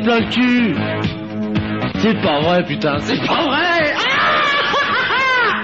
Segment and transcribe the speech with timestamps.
[0.00, 0.74] Plein le cul
[1.98, 5.62] C'est pas vrai, putain, c'est pas vrai Ah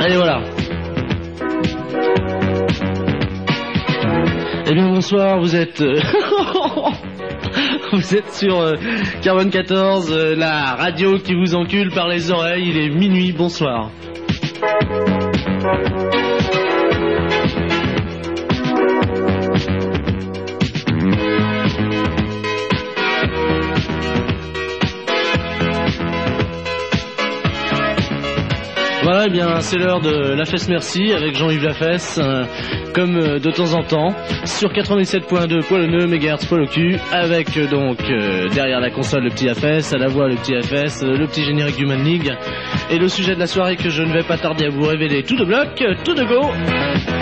[0.00, 0.40] Allez, voilà.
[4.68, 5.80] Eh bien, bonsoir, vous êtes...
[5.80, 6.00] euh,
[7.92, 8.74] Vous êtes sur euh,
[9.22, 12.68] Carbone 14, euh, la radio qui vous encule par les oreilles.
[12.70, 13.90] Il est minuit, bonsoir.
[29.26, 32.44] Eh bien, c'est l'heure de La Fesse Merci avec Jean-Yves Lafesse, euh,
[32.94, 37.56] comme euh, de temps en temps, sur 97.2 poil nœud, mégahertz poil au cul, avec
[37.56, 41.02] euh, donc euh, derrière la console le petit Lafesse, à la voix le petit Lafesse,
[41.02, 42.32] le petit générique du Man League,
[42.90, 45.24] et le sujet de la soirée que je ne vais pas tarder à vous révéler
[45.24, 47.15] tout de bloc, tout de go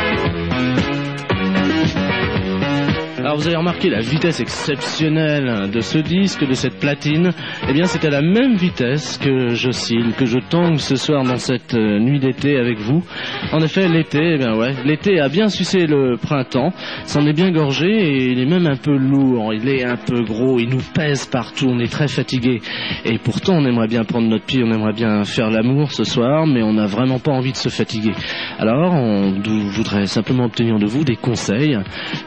[3.34, 7.32] alors vous avez remarqué la vitesse exceptionnelle de ce disque, de cette platine.
[7.68, 11.38] Eh bien c'est à la même vitesse que j'oscille, que je tangue ce soir dans
[11.38, 13.02] cette euh, nuit d'été avec vous.
[13.50, 16.72] En effet l'été, eh bien ouais, l'été a bien sucé le printemps,
[17.06, 20.22] s'en est bien gorgé et il est même un peu lourd, il est un peu
[20.22, 22.60] gros, il nous pèse partout, on est très fatigué.
[23.04, 26.46] Et pourtant on aimerait bien prendre notre pied, on aimerait bien faire l'amour ce soir,
[26.46, 28.12] mais on n'a vraiment pas envie de se fatiguer.
[28.58, 29.32] Alors on
[29.70, 31.78] voudrait simplement obtenir de vous des conseils,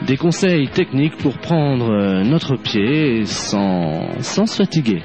[0.02, 5.02] des conseils techniques pour prendre euh, notre pied sans, sans se fatiguer.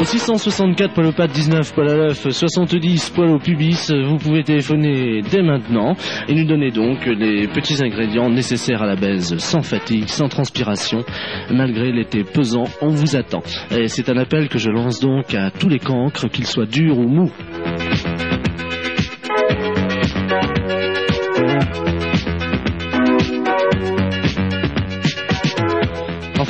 [0.00, 4.42] Au 664 poil au pat 19 poil à l'œuf 70 poil au pubis, vous pouvez
[4.42, 5.94] téléphoner dès maintenant
[6.26, 11.04] et nous donner donc les petits ingrédients nécessaires à la baise sans fatigue, sans transpiration,
[11.50, 13.42] malgré l'été pesant, on vous attend.
[13.70, 16.98] Et c'est un appel que je lance donc à tous les cancres, qu'ils soient durs
[16.98, 17.30] ou mous.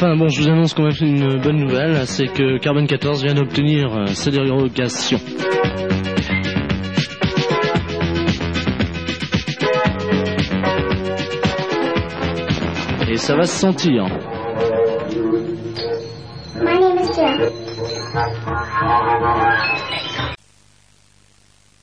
[0.03, 3.35] Enfin bon, je vous annonce quand même une bonne nouvelle, c'est que Carbone 14 vient
[3.35, 5.21] d'obtenir euh, sa dérogation.
[13.11, 14.07] Et ça va se sentir.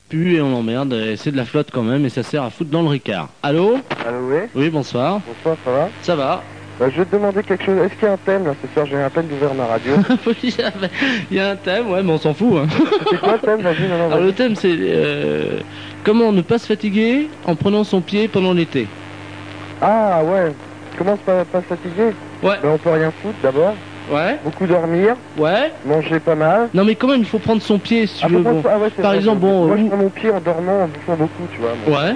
[0.08, 2.50] Pue et on l'emmerde, et c'est de la flotte quand même, et ça sert à
[2.50, 3.28] foutre dans le ricard.
[3.44, 3.78] Allô?
[4.04, 4.38] Allô, oui?
[4.56, 5.20] Oui, bonsoir.
[5.24, 5.88] Bonsoir, ça va?
[6.02, 6.42] Ça va
[6.78, 7.78] Bah, Je vais te demander quelque chose.
[7.78, 9.94] Est-ce qu'il y a un thème là ce soir J'ai à peine d'ouvrir ma radio.
[11.30, 12.58] Il y a- un thème, ouais, mais on s'en fout.
[12.58, 12.66] hein.
[13.10, 14.26] C'est quoi le thème Vas-y, non, non, Alors vas-y.
[14.26, 15.58] le thème c'est euh,
[16.04, 18.86] comment ne pas se fatiguer en prenant son pied pendant l'été.
[19.80, 20.52] Ah ouais.
[20.96, 22.14] Commence pas, pas se fatiguer.
[22.42, 22.56] Ouais.
[22.62, 23.74] Ben, on peut rien foutre d'abord.
[24.10, 25.70] Ouais, Beaucoup dormir, ouais.
[25.84, 26.70] manger pas mal.
[26.72, 28.42] Non mais quand même il faut prendre son pied si tu Ah, veux.
[28.42, 28.62] par bon.
[28.62, 30.84] contre, ah ouais, Par vrai, exemple, bon, Moi, je où- prends mon pied en dormant,
[30.84, 31.72] en bouffant beaucoup, tu vois.
[31.86, 31.98] moi.
[32.00, 32.08] Ouais.
[32.12, 32.14] Euh,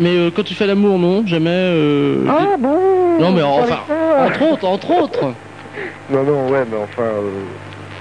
[0.00, 1.50] Mais euh, quand tu fais l'amour non, jamais.
[1.50, 3.78] euh, Ah bon Non mais enfin,
[4.18, 5.24] entre autres, entre autres.
[6.10, 7.02] Non, non, ouais, mais enfin...
[7.02, 7.30] euh,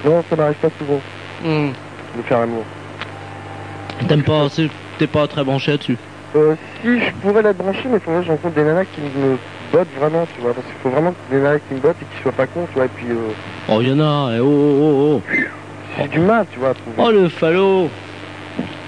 [0.05, 0.99] Non, ça m'arrive pas souvent
[1.43, 1.71] Hmm.
[2.17, 2.63] de faire l'amour.
[4.07, 5.97] T'aimes pas, c'est- t'es pas très branché là-dessus.
[6.35, 9.37] Euh, si je pourrais l'être branché, mais faudrait que je rencontre des nanas qui me
[9.71, 10.53] bottent vraiment, tu vois.
[10.53, 12.75] Parce qu'il faut vraiment des nanas qui me bottent et qui soient pas cons, tu
[12.75, 12.85] vois.
[12.85, 13.15] Et puis, euh,
[13.69, 15.21] Oh y en a, eh, oh oh oh oh.
[16.01, 16.95] j'ai du mal, tu vois, à trouver.
[16.97, 17.89] Oh le falot.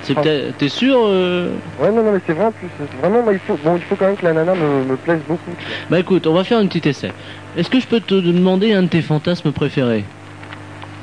[0.06, 1.50] C'est peut-être, t'es sûr euh?
[1.82, 2.68] Ouais, non, non, mais c'est vrai en plus.
[3.02, 5.20] Vraiment, moi, il faut, bon, il faut quand même que la nana me, me plaise
[5.28, 5.50] beaucoup.
[5.90, 7.12] Bah écoute, on va faire un petit essai.
[7.58, 10.04] Est-ce que je peux te demander un de tes fantasmes préférés?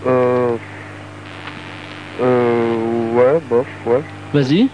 [0.07, 0.55] Euh.
[2.23, 3.13] Euh.
[3.15, 4.03] Ouais, bof, ouais.
[4.33, 4.69] Vas-y.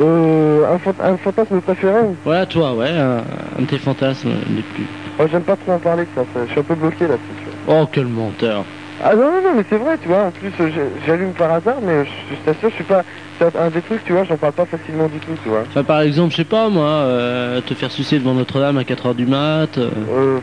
[0.00, 0.66] Euh.
[0.74, 3.18] Un, fant- un fantasme préféré Voilà toi, ouais, un,
[3.58, 4.86] un de tes fantasmes les plus.
[5.20, 6.40] Oh, j'aime pas trop en parler ça, ça.
[6.46, 7.56] Je suis un peu bloqué là-dessus.
[7.68, 8.64] Oh quel menteur.
[9.04, 10.24] Ah non, non, non, mais c'est vrai, tu vois.
[10.26, 10.70] En plus, euh,
[11.06, 13.02] j'allume par hasard, mais je, je t'assure, je suis pas.
[13.40, 15.62] C'est un des trucs, tu vois, j'en parle pas facilement du tout, tu vois.
[15.68, 19.14] Enfin, par exemple, je sais pas moi, euh, te faire sucer devant Notre-Dame à 4h
[19.14, 20.38] du mat, euh, Euh.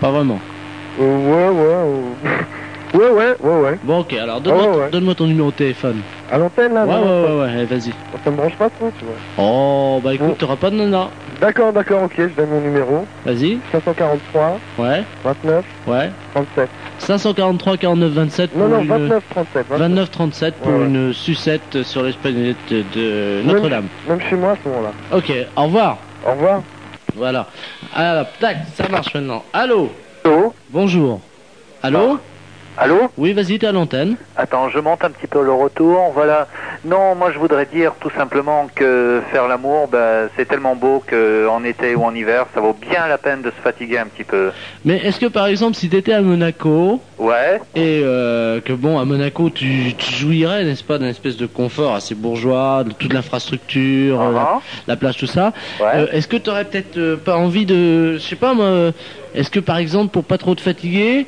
[0.00, 0.40] pas vraiment.
[1.00, 1.74] euh, ouais, ouais.
[1.74, 2.34] euh,
[2.92, 3.78] Ouais, ouais, ouais, ouais.
[3.84, 4.90] Bon ok, alors Ouais, ouais.
[4.90, 6.00] donne-moi ton numéro de téléphone.
[6.32, 7.90] À l'antenne, là Ouais, ouais, ouais, ouais, vas-y.
[7.90, 7.94] ça,
[8.24, 9.14] ça me branche pas trop, tu vois.
[9.36, 10.34] Oh, bah écoute, Bon.
[10.34, 11.08] t'auras pas de nana.
[11.40, 13.04] D'accord, d'accord, ok, je donne mon numéro.
[13.24, 16.10] Vas-y, 543, ouais, 29, ouais.
[16.34, 16.68] 37.
[16.98, 18.88] 543 49 27 pour Non, non, une...
[18.88, 19.66] 29, 37.
[19.70, 19.78] 29.
[19.80, 20.84] 29 37 pour Ouais, ouais.
[20.84, 23.88] une sucette sur l'esplanade de Notre-Dame.
[24.08, 24.92] Même chez moi à ce moment-là.
[25.12, 25.98] Ok, au revoir.
[26.24, 26.62] Au revoir.
[27.16, 27.46] Voilà.
[27.96, 29.42] Alors, tac, ça marche maintenant.
[29.52, 29.90] Allô?
[30.24, 30.54] Allô?
[30.68, 31.20] Bonjour.
[31.82, 32.18] Allô?
[32.82, 34.16] Allô Oui, vas-y, t'es à l'antenne.
[34.36, 36.12] Attends, je monte un petit peu le retour.
[36.14, 36.48] Voilà.
[36.82, 41.62] Non, moi je voudrais dire tout simplement que faire l'amour, bah, c'est tellement beau qu'en
[41.62, 44.50] été ou en hiver, ça vaut bien la peine de se fatiguer un petit peu.
[44.86, 49.04] Mais est-ce que par exemple, si t'étais à Monaco Ouais, et euh, que bon, à
[49.04, 54.22] Monaco, tu, tu jouirais, n'est-ce pas, d'un espèce de confort assez bourgeois, de toute l'infrastructure,
[54.22, 55.52] euh, la, uh-huh, la plage, tout ça.
[55.80, 55.86] ouais.
[55.96, 58.92] Euh, est-ce que t'aurais peut-être euh, pas envie de, je sais pas moi,
[59.34, 61.26] est-ce que par exemple, pour pas trop te fatiguer,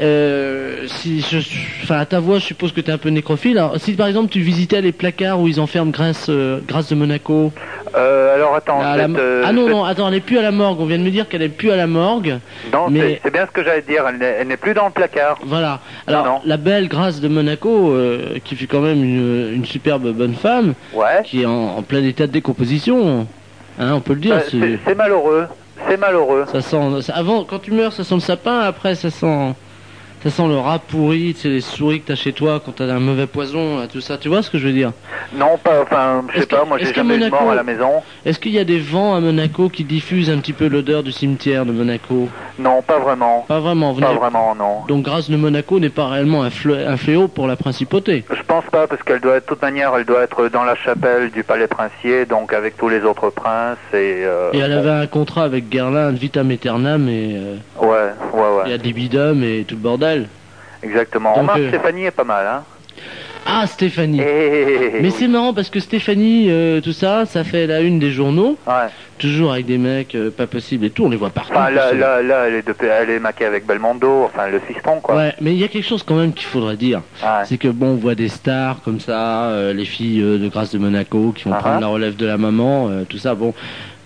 [0.00, 1.38] euh, si je,
[1.82, 3.58] enfin à ta voix, je suppose que t'es un peu nécrophile.
[3.58, 6.94] Alors, si par exemple tu visitais les placards où ils enferment Grâce, euh, Grâce de
[6.94, 7.52] Monaco.
[7.94, 10.50] Euh, alors attends, à la te- ah non non, attends, elle est plus à la
[10.50, 10.80] morgue.
[10.80, 12.38] On vient de me dire qu'elle est plus à la morgue.
[12.72, 15.38] non, mais- c'est- bien ce que j'allais dire, elle n'est- n'est plus dans le placard.
[15.44, 15.80] Voilà.
[16.06, 16.40] Alors non.
[16.44, 20.74] la belle Grâce de Monaco, euh, qui fut quand même une, une superbe bonne femme,
[20.94, 23.26] Ouais, qui est en, en plein état de décomposition.
[23.78, 24.36] Hein, on peut le dire.
[24.36, 25.46] Bah, c'est- malheureux,
[25.88, 26.44] c'est malheureux.
[26.50, 27.02] Ça sent.
[27.02, 28.60] ça- avant, quand tu meurs, ça sent le sapin.
[28.60, 29.54] Après, ça sent.
[30.22, 33.00] Ça sent le rat pourri, c'est les souris que t'as chez toi quand t'as un
[33.00, 34.18] mauvais poison, là, tout ça.
[34.18, 34.92] Tu vois ce que je veux dire?
[35.34, 38.02] Non, pas, enfin, je sais pas, moi j'ai jamais eu mort à la maison.
[38.24, 41.10] Est-ce qu'il y a des vents à Monaco qui diffusent un petit peu l'odeur du
[41.10, 42.28] cimetière de Monaco?
[42.58, 43.44] Non, pas vraiment.
[43.48, 43.92] Pas vraiment.
[43.92, 44.82] Vous Pas vraiment, non.
[44.86, 46.50] Donc, grâce de Monaco n'est pas réellement un,
[46.96, 48.24] fléau pour la principauté.
[48.30, 51.30] Je pense pas, parce qu'elle doit, de toute manière, elle doit être dans la chapelle
[51.30, 54.22] du palais princier, donc avec tous les autres princes et.
[54.24, 58.11] euh, Et elle avait un contrat avec Guerlain, de vitam aeternam, et euh, Ouais,
[58.62, 60.28] ouais, il y a des bidums et tout le bordel.
[60.82, 61.30] Exactement.
[61.30, 62.62] Donc, Remarque, euh, Stéphanie est pas mal, hein.
[63.44, 64.20] Ah, Stéphanie.
[64.20, 65.10] Eh, Mais oui.
[65.10, 68.86] c'est marrant parce que Stéphanie, euh, tout ça, ça fait la une des journaux, Ouais.
[69.18, 71.52] toujours avec des mecs euh, pas possible et tout, on les voit partout.
[71.52, 75.00] Enfin, là, là, là, elle est, de, elle est maquée avec Belmondo, enfin, le fiston,
[75.00, 75.16] quoi.
[75.16, 77.02] Ouais, mais il y a quelque chose quand même qu'il faudrait dire.
[77.20, 77.28] Ouais.
[77.44, 80.78] C'est que bon, on voit des stars comme ça, euh, les filles de Grâce de
[80.78, 81.80] Monaco qui vont Ah prendre ah.
[81.80, 83.34] la relève de la maman, tout ça.
[83.34, 83.54] Bon,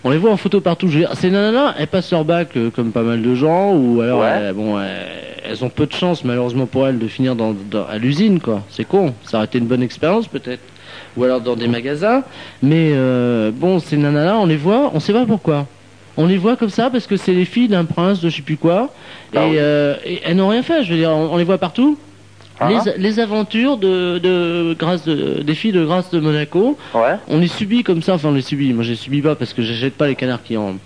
[0.04, 0.88] on les voit en photo partout.
[0.88, 3.74] Je veux dire, ces nanas, elles passent leur bac euh, comme pas mal de gens,
[3.74, 4.26] ou alors, Ouais.
[4.30, 7.98] euh, bon, elles ont peu de chance malheureusement pour elles de finir dans, dans- à
[7.98, 8.62] l'usine, quoi.
[8.68, 9.14] C'est con.
[9.24, 10.62] Ça aurait été une bonne expérience peut-être.
[11.16, 12.22] Ou alors dans des magasins.
[12.62, 15.66] Mais euh, bon, ces nanas-là, on les voit, on sait pas pourquoi.
[16.18, 18.42] On les voit comme ça parce que c'est les filles d'un prince de je sais
[18.42, 18.90] plus quoi.
[19.34, 19.56] Ah et, oui.
[19.58, 20.82] euh, et elles n'ont rien fait.
[20.84, 21.98] Je veux dire, on, on les voit partout.
[22.58, 22.68] Ah.
[22.70, 27.16] Les, les aventures de, de grâce de, des filles de grâce de Monaco, Ouais.
[27.28, 28.14] on les subit comme ça.
[28.14, 28.72] Enfin, on les subit.
[28.72, 30.76] Moi, je les subis pas parce que j'achète pas les canards qui en.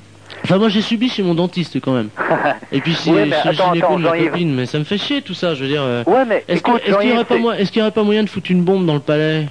[0.45, 2.09] Enfin, moi, j'ai subi chez mon dentiste quand même.
[2.73, 4.55] Et puis chez, Ouais, chez gynéco de ma copine.
[4.55, 5.55] Mais ça me fait chier tout ça.
[5.55, 5.83] Je veux dire.
[5.83, 7.35] euh, Ouais, mais Est-ce qu'il y aurait pas
[7.65, 9.47] c'est- y aurait pas moyen de foutre une bombe dans le palais?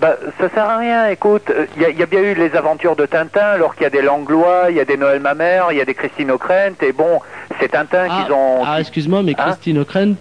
[0.00, 1.52] Bah, ça sert à rien, écoute.
[1.76, 3.90] Il y, a- y a bien eu les aventures de Tintin, alors qu'il y a
[3.90, 6.92] des Langlois, il y a des Noël Mamère, il y a des Christine O'Krent, et
[6.92, 7.20] bon,
[7.60, 8.62] c'est Tintin Ah, qu'ils ont.
[8.64, 10.16] ah, excuse-moi, mais Hein Christine O'Krent.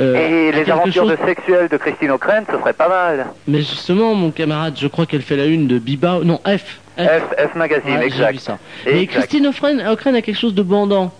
[0.00, 3.26] euh, et les aventures chose- de sexuelles de Christine O'Krent, ce serait pas mal.
[3.46, 6.18] Mais justement, mon camarade, je crois qu'elle fait la une de Biba.
[6.24, 6.80] Non, F.
[6.98, 7.02] F.
[7.06, 8.32] F, F Magazine, Ouais, j'ai exact.
[8.32, 8.58] vu ça.
[8.86, 9.20] Mais Exact.
[9.20, 11.12] Christine O'Krent a quelque chose de bandant.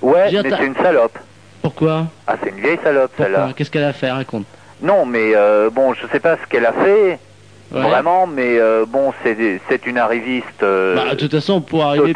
[0.00, 1.18] Ouais, mais c'est une salope.
[1.60, 3.48] Pourquoi Ah, c'est une vieille salope, celle-là.
[3.56, 4.46] Qu'est-ce qu'elle a fait Raconte.
[4.80, 7.18] Non, mais euh, bon, je sais pas ce qu'elle a fait,
[7.72, 7.82] Ouais.
[7.82, 12.14] vraiment, mais euh, bon, c'est une arriviste euh, Bah, de toute façon, pour arriver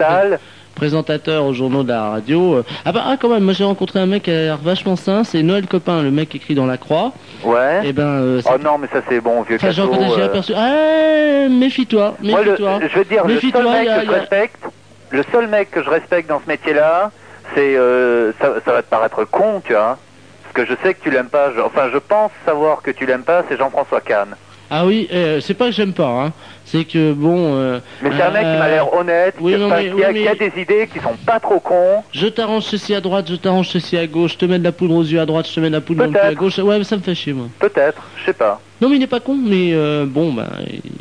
[0.75, 2.55] présentateur aux journaux de la radio.
[2.55, 4.97] euh, Ah bah ah, quand même, moi j'ai rencontré un mec qui a l'air vachement
[4.97, 7.13] sain, c'est Noël Copain, le mec qui écrit dans la Croix.
[7.45, 7.83] Ouais.
[7.87, 10.55] Et ben, euh, Oh non, mais ça c'est bon, vieux enfin, j'ai aperçu.
[10.57, 12.81] Ah, méfie-toi, le- méfie-toi.
[12.91, 14.65] je veux dire, le Méfie-toi, seul mec a- que je a- respecte,
[15.11, 17.11] le seul mec que je respecte dans ce métier-là,
[17.55, 19.99] c'est, euh, ça, ça va te paraître con, tu vois,
[20.45, 21.51] parce que je sais que tu l'aimes pas.
[21.55, 24.35] je- enfin, je pense savoir que tu l'aimes pas, c'est Jean-François Kahn.
[24.75, 26.33] Ah oui, euh, c'est pas que j'aime pas, hein.
[26.65, 27.55] c'est que bon.
[27.57, 29.91] euh, Mais c'est un mec qui euh, m'a l'air honnête, oui, qui, non, enfin, mais-
[30.15, 32.03] qui a, qui des idées qui sont pas trop cons.
[32.13, 34.73] Je t'arrange ceci à droite, je t'arrange ceci à gauche, je te mets de la
[34.73, 36.57] poudre aux yeux à droite, je te mets de la poudre cul à gauche.
[36.59, 37.47] Ouais, mais ça me fait chier, moi.
[37.59, 38.61] Peut-être, je sais pas.
[38.81, 40.47] Non, mais il n'est pas con, mais euh, bon, bah.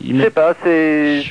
[0.04, 1.24] Il Je sais pas, c'est...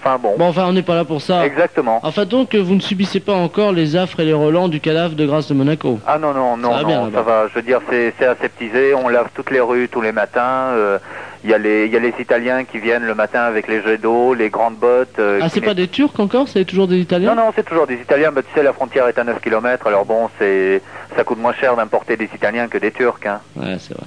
[0.00, 1.44] Enfin bon, Bon, enfin, on n'est pas là pour ça.
[1.44, 1.98] exactement.
[2.04, 5.16] Enfin, donc, euh, vous ne subissez pas encore les affres et les relents du cadavre
[5.16, 5.98] de Grâce de Monaco.
[6.06, 7.18] Ah non, non, non, va bien, non, là-bas.
[7.18, 7.46] ça va.
[7.48, 8.94] Je veux dire, c'est c'est aseptisé.
[8.94, 10.70] On lave toutes les rues tous les matins.
[10.74, 10.98] euh,
[11.44, 13.80] Il y, a les- il y a les Italiens qui viennent le matin avec les
[13.82, 15.18] jets d'eau, les grandes bottes.
[15.20, 17.86] euh, Ah, c'est pas des Turcs encore C'est toujours des Italiens Non, non, c'est toujours
[17.86, 18.32] des Italiens.
[18.32, 19.86] Bah, tu sais, la frontière est à 9 km.
[19.86, 20.82] Alors bon, c'est
[21.16, 23.24] ça coûte moins cher d'importer des Italiens que des Turcs.
[23.26, 23.40] Hein.
[23.56, 24.06] Ouais, c'est vrai.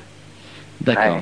[0.82, 1.16] D'accord.
[1.16, 1.22] Ouais.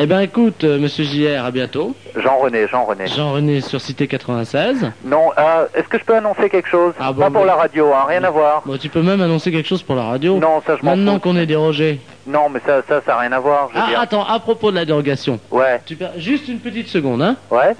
[0.00, 1.92] Eh ben, écoute, euh, monsieur JR, à bientôt.
[2.14, 3.08] Jean-René, Jean-René.
[3.08, 4.92] Jean-René sur Cité 96.
[5.04, 7.54] Non, ah, est-ce que je peux annoncer quelque chose Ah, bon, Pas pour mais- la
[7.56, 8.62] radio, hein, rien à voir.
[8.64, 10.38] Bon, tu peux même annoncer quelque chose pour la radio.
[10.38, 11.20] Non, ça je m'en Maintenant fous.
[11.20, 11.98] qu'on est dérogé.
[12.28, 13.70] Non, mais ça, ça, ça n'a rien à voir.
[13.72, 14.00] Je veux Ah, dire.
[14.00, 15.40] attends, à propos de la dérogation.
[15.50, 17.34] Ouais, Tu per- Juste une petite seconde, hein.
[17.50, 17.74] ouais.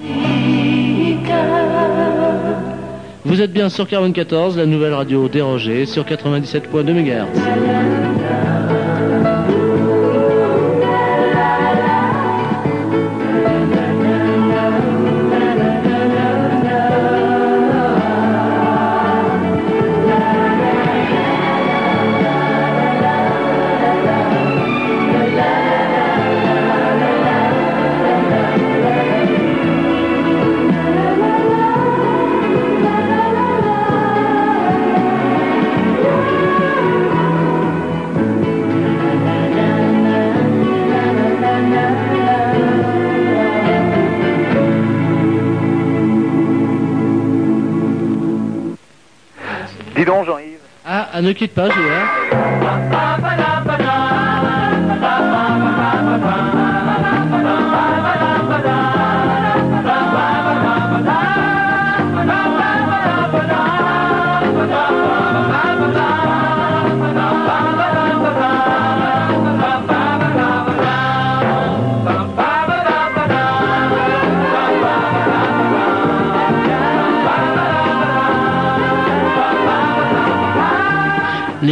[3.25, 7.26] Vous êtes bien sur 44, la nouvelle radio dérogée, sur 97.2 MHz.
[51.22, 53.48] Ne quitte pas, je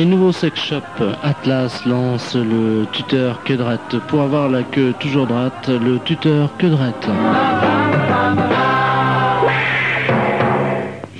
[0.07, 3.97] nouveaux sex shops Atlas lancent le tuteur queue droite.
[4.09, 7.09] Pour avoir la queue toujours droite, le tuteur queue droite.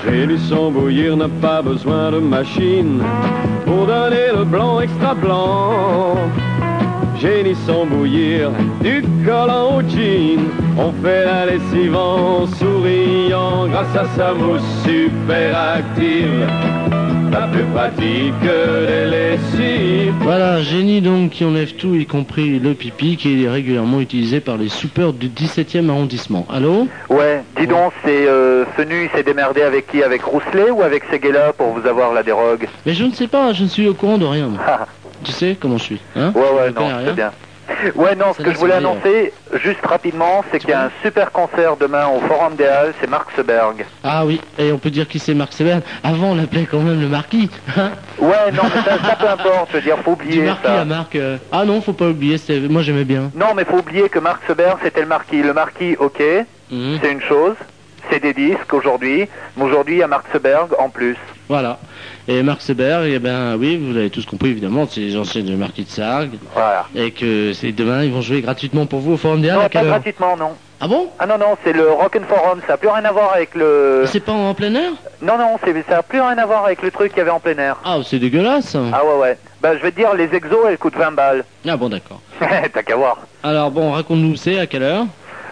[0.05, 3.03] Génie sans bouillir n'a pas besoin de machine
[3.65, 6.17] pour donner le blanc extra blanc.
[7.19, 8.51] Génie sans bouillir
[8.83, 10.39] du collant au jean.
[10.79, 16.47] On fait la lessive en souriant grâce à sa mousse super active.
[17.39, 20.15] La plus pratique des lessives.
[20.21, 24.57] Voilà, génie donc qui enlève tout, y compris le pipi, qui est régulièrement utilisé par
[24.57, 26.47] les soupeurs du 17e arrondissement.
[26.51, 30.03] Allô Ouais, dis donc, c'est euh, Fenu, il s'est démerdé avec qui?
[30.03, 32.69] Avec Rousselet ou avec Seguela pour vous avoir la dérogue?
[32.87, 34.47] Mais je ne sais pas, je ne suis au courant de rien.
[34.49, 34.61] moi.
[35.25, 36.31] Tu sais comment je suis, hein?
[36.35, 37.07] Ouais, ouais, connais non, rien.
[37.07, 37.33] c'est bien.
[37.95, 41.31] Ouais, non, ce que je voulais annoncer, juste rapidement, c'est qu'il y a un super
[41.33, 43.85] concert demain au Forum des Halles, c'est Marc Seberg.
[44.05, 45.83] Ah oui, et on peut dire qui c'est Marc Séverne.
[46.05, 47.51] Avant, on l'appelait quand même le marquis.
[47.77, 47.91] hein.
[48.19, 50.81] Ouais, non, mais ça, ça peu importe, je veux dire, faut du oublier marquis ça.
[50.81, 51.17] à Marc.
[51.17, 52.37] euh, Ah non, faut pas oublier,
[52.71, 53.31] moi j'aimais bien.
[53.35, 55.43] Non, mais faut oublier que Marc Seberg, c'était le marquis.
[55.43, 56.23] Le marquis, ok,
[56.71, 56.99] Mhm.
[57.03, 57.55] c'est une chose,
[58.11, 61.17] c'est des disques aujourd'hui, mais aujourd'hui, il y a Marc Seberg en plus.
[61.49, 61.79] Voilà.
[62.29, 65.55] Et Marc Seberg, eh ben oui, vous l'avez tous compris évidemment, c'est les anciens du
[65.55, 66.35] marquis de Sargue.
[66.55, 66.87] Voilà.
[66.95, 69.57] Et que c'est demain, ils vont jouer gratuitement pour vous au Forum des Halles.
[69.59, 70.51] non, à pas quelle heure gratuitement, non.
[70.81, 71.09] Ah bon?
[71.19, 73.55] Ah non, non, c'est le Rock and Forum, ça n'a plus rien à voir avec
[73.55, 74.03] le...
[74.07, 74.91] C'est pas en plein air?
[75.23, 77.31] Non, non, c'est- ça n'a plus rien à voir avec le truc qu'il y avait
[77.31, 77.77] en plein air.
[77.85, 78.77] Ah, c'est dégueulasse.
[78.93, 79.39] Ah ouais, ouais.
[79.63, 81.45] Bah, je vais te dire, les exos, elles coûtent 20 balles.
[81.67, 82.21] Ah bon, d'accord.
[82.41, 83.19] T'as qu'à voir.
[83.43, 85.07] Alors bon, raconte-nous c'est à quelle heure?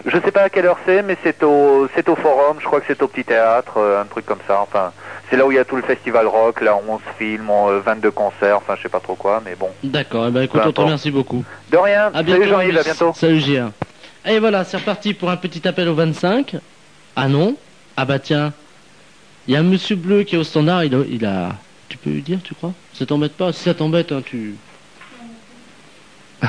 [0.05, 2.79] Je sais pas à quelle heure c'est, mais c'est au, c'est au forum, je crois
[2.79, 4.91] que c'est au petit théâtre, euh, un truc comme ça, enfin.
[5.29, 8.11] C'est là où il y a tout le festival rock, là 11 films, euh, 22
[8.11, 9.69] concerts, enfin je sais pas trop quoi, mais bon.
[9.83, 11.43] D'accord, eh ben écoute, on te remercie beaucoup.
[11.71, 12.41] De rien, À bientôt.
[12.43, 13.11] salut Jean-Yves, à bientôt.
[13.15, 13.69] Salut JR.
[14.27, 16.57] Et voilà, c'est reparti pour un petit appel au 25.
[17.15, 17.55] Ah non
[17.97, 18.53] Ah bah tiens,
[19.47, 20.99] il y a un monsieur bleu qui est au standard, il a...
[21.09, 21.53] il a-
[21.89, 22.73] Tu peux lui dire, tu crois?
[22.93, 23.51] Ça t'embête pas?
[23.53, 24.55] Si ça t'embête, hein, tu...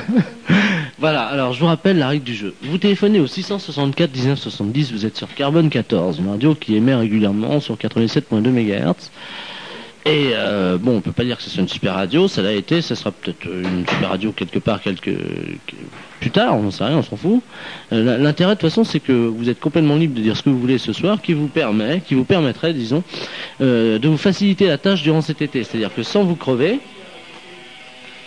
[0.98, 2.54] voilà, alors je vous rappelle la règle du jeu.
[2.62, 6.94] Vous téléphonez au 664 19 70, vous êtes sur Carbone 14, une radio qui émet
[6.94, 9.10] régulièrement sur 87.2 MHz.
[10.06, 12.80] Et euh, bon, on peut pas dire que c'est une super radio, ça l'a été,
[12.80, 15.10] ça sera peut-être une super radio quelque part, quelques
[16.20, 17.42] plus tard, on n'en sait rien, on s'en fout.
[17.92, 20.50] Euh, L'intérêt de toute façon, c'est que vous êtes complètement libre de dire ce que
[20.50, 23.02] vous voulez ce soir, qui vous permet, qui vous permettrait, disons,
[23.60, 25.64] euh, de vous faciliter la tâche durant cet été.
[25.64, 26.78] C'est-à-dire que sans vous crever,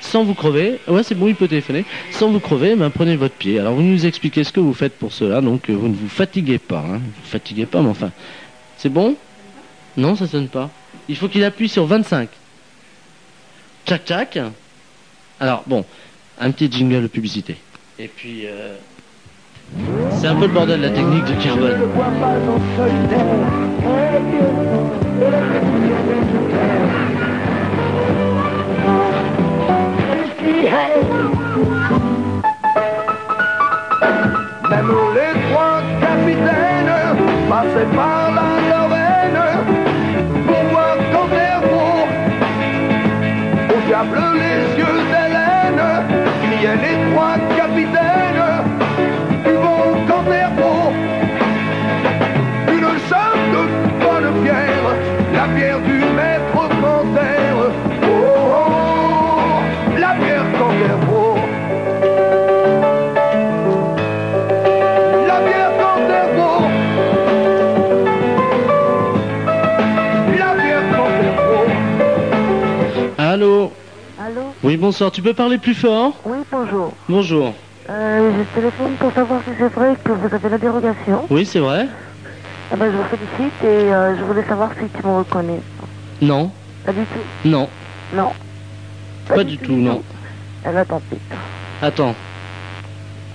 [0.01, 3.35] sans vous crever, ouais c'est bon, il peut téléphoner, sans vous crever, ben, prenez votre
[3.35, 3.59] pied.
[3.59, 6.09] Alors vous nous expliquez ce que vous faites pour cela, donc euh, vous ne vous
[6.09, 6.99] fatiguez pas, hein.
[6.99, 8.11] vous fatiguez pas, mais enfin,
[8.77, 9.15] c'est bon?
[9.97, 10.69] Non, ça sonne pas.
[11.07, 12.29] Il faut qu'il appuie sur 25.
[13.85, 14.39] Tchac tchac.
[15.39, 15.83] Alors bon,
[16.39, 17.57] un petit jingle de publicité.
[17.97, 18.75] Et puis, euh,
[20.19, 21.79] c'est un peu le bordel la technique de carbone.
[34.69, 36.91] Même les trois capitaines
[37.49, 38.18] passaient par
[74.79, 76.93] bonsoir, tu peux parler plus fort Oui, bonjour.
[77.07, 77.53] Bonjour.
[77.89, 81.25] Euh, je téléphone pour savoir si c'est vrai que vous avez la dérogation.
[81.29, 81.87] Oui, c'est vrai
[82.71, 85.61] Eh ben, je vous félicite et euh, je voulais savoir si tu me reconnais.
[86.21, 86.51] Non
[86.85, 87.69] Pas du tout Non,
[88.13, 88.33] Non.
[89.25, 90.03] pas du tout, non.
[90.65, 91.17] Eh ben, tant pis.
[91.81, 92.15] Attends.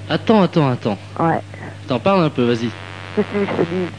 [0.08, 0.98] Attends, attends, attends.
[1.18, 1.40] Ouais.
[1.88, 2.70] T'en parles un peu, vas-y.
[3.16, 3.90] Qu'est-ce que je te dis?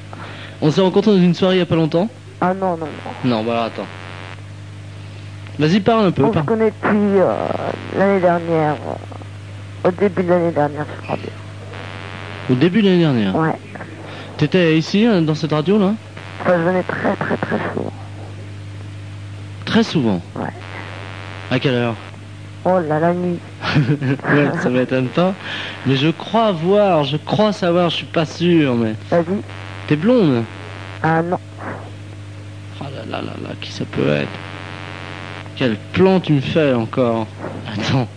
[0.61, 2.07] On s'est rencontrés dans une soirée il y a pas longtemps?
[2.41, 3.11] Ah non, non, non.
[3.23, 3.87] Non, bah alors attends.
[5.59, 6.23] Vas-y, parle un peu.
[6.23, 6.45] On se parle.
[6.45, 7.33] connaît depuis euh,
[7.97, 8.73] l'année dernière.
[8.73, 11.31] euh, au début de l'année dernière, je crois bien.
[12.49, 13.35] Au début de l'année dernière.
[13.35, 13.55] Ouais.
[14.37, 15.93] T'étais ici, hein, dans cette radio là
[16.41, 17.93] Enfin, je venais très, très, très souvent.
[19.65, 20.21] Très souvent.
[20.35, 20.49] Ouais.
[21.51, 21.95] À quelle heure
[22.65, 23.39] Oh là, la nuit.
[23.75, 25.33] Ouais, ça m'étonne pas.
[25.85, 28.95] Mais je crois voir, je crois savoir, je suis pas sûr, mais.
[29.09, 29.41] Vas-y.
[29.87, 30.43] T'es blonde
[31.03, 31.37] Ah non.
[32.81, 34.27] Oh là là là là, qui ça peut être
[35.55, 37.27] Quel plan tu me fais encore
[37.71, 38.07] Attends.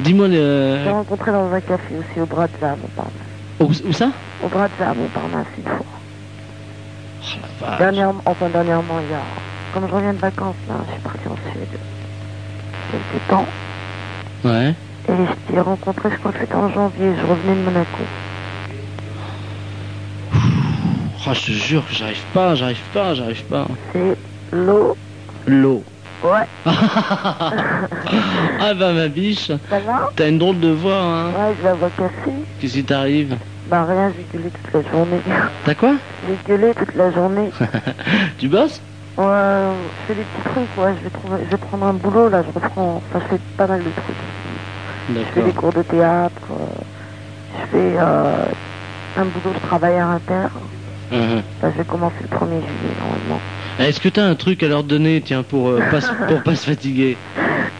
[0.00, 0.90] Dis-moi Je l'ai le.
[0.90, 3.12] rencontré dans un café aussi, au bras de Zam, Montparnasse.
[3.60, 4.10] Où, où ça
[4.44, 5.86] Au bras de Zam, Montparnasse, une fois.
[7.22, 7.24] Oh
[7.62, 7.78] la vache.
[7.78, 9.20] Dernièrement, enfin dernièrement, il y a...
[9.72, 11.68] Comme je reviens de vacances, là, je suis parti en Suède.
[12.90, 13.46] Quelques temps.
[14.44, 14.74] Ouais.
[15.08, 18.02] Et je t'ai rencontré, je crois que c'était en janvier, je revenais de Monaco.
[21.26, 23.66] Oh, je te jure que j'arrive pas, j'arrive pas, j'arrive pas.
[23.92, 24.16] C'est
[24.52, 24.96] l'eau.
[25.46, 25.84] L'eau.
[26.22, 27.52] Ouais, ah
[28.74, 31.32] bah ma biche, ça va t'as une drôle de voix, hein.
[31.32, 32.44] Ouais, je la vois cassée.
[32.58, 35.22] Qu'est-ce qui t'arrive Bah rien, j'ai gueulé toute la journée.
[35.64, 35.96] T'as quoi
[36.26, 37.50] J'ai gueulé toute la journée.
[38.38, 38.82] Tu bosses
[39.16, 42.28] Ouais, je fais des petits trucs, ouais, je vais, trouver, je vais prendre un boulot,
[42.28, 44.16] là, je reprends, enfin, je fais pas mal de trucs.
[45.08, 45.54] Je fais des D'accord.
[45.54, 46.66] cours de théâtre, euh,
[47.52, 48.44] je fais euh,
[49.16, 50.68] un boulot de travailleur interne.
[51.10, 51.42] Mhm.
[51.60, 53.40] Bah, je vais commencer le 1er juillet, normalement.
[53.80, 56.54] Est-ce que t'as un truc à leur donner, tiens, pour, euh, pas, se- pour pas
[56.54, 57.16] se fatiguer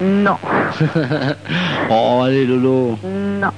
[0.00, 0.36] Non,
[1.90, 2.96] Oh, allez, Lolo.
[3.04, 3.50] non.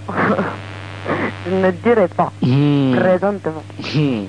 [1.46, 2.94] je ne dirai pas, Hmm.
[2.96, 3.62] présentement.
[3.94, 4.24] Hmm.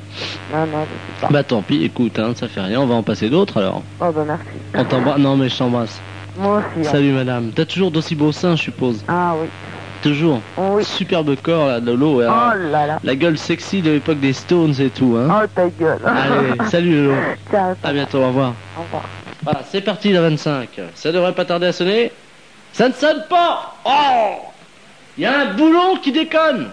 [0.54, 1.28] Non, non, je pas.
[1.32, 3.82] Bah tant pis, écoute, hein, ça fait rien, on va en passer d'autres alors.
[4.00, 4.44] Oh, bah merci.
[4.76, 5.18] On t'embrasse.
[5.20, 6.00] Non mais je t'embrasse.
[6.40, 6.88] Moi aussi.
[6.88, 6.92] hein.
[6.92, 7.52] Salut madame.
[7.56, 9.04] T'as toujours d'aussi beaux seins, je suppose.
[9.08, 9.48] Ah oui,
[10.04, 10.42] Toujours.
[10.58, 10.84] oui.
[10.84, 12.22] Superbe corps là, Lolo.
[12.22, 13.00] et Oh là là.
[13.04, 15.42] La gueule sexy de l'époque des Stones et tout, hein.
[15.44, 16.00] Oh ta gueule.
[16.06, 17.16] Allez, salut Lolo.
[17.52, 18.54] Ciao, À bientôt, au revoir.
[18.78, 19.04] au revoir.
[19.44, 20.70] Voilà, c'est parti la 25.
[20.94, 22.12] Ça devrait pas tarder à sonner.
[22.74, 24.40] Ça ne sonne pas Oh
[25.18, 26.70] Il y a un boulon qui déconne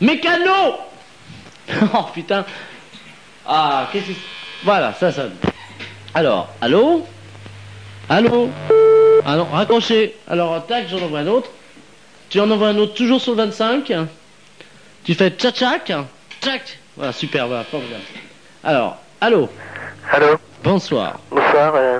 [0.00, 0.74] Mécano
[1.94, 2.44] Oh putain
[3.46, 4.12] Ah, qu'est-ce que...
[4.64, 5.32] Voilà, ça sonne.
[6.14, 7.06] Alors, allô?
[8.08, 8.50] Allô?
[9.24, 10.14] Ah non, raccroché.
[10.28, 11.50] Alors, tac, j'en envoie un autre.
[12.28, 13.92] Tu en envoies un autre toujours sur le 25.
[15.04, 15.92] Tu fais tchac tchac
[16.42, 16.78] tchac.
[16.96, 18.02] Voilà, super, voilà, formidable.
[18.64, 19.48] Alors, allô
[20.12, 21.18] Allô, Bonsoir.
[21.30, 21.74] bonsoir.
[21.76, 21.98] euh,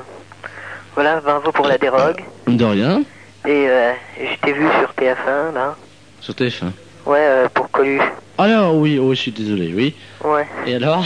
[0.95, 2.23] voilà, bravo pour la dérogue.
[2.47, 3.03] De rien.
[3.45, 5.77] Et euh, je t'ai vu sur TF1, là.
[6.21, 6.71] Sur TF1.
[7.05, 8.03] Ouais, euh, pour Coluche.
[8.39, 9.95] Alors oui, oh, je suis désolé, oui.
[10.25, 10.47] Ouais.
[10.67, 11.05] Et alors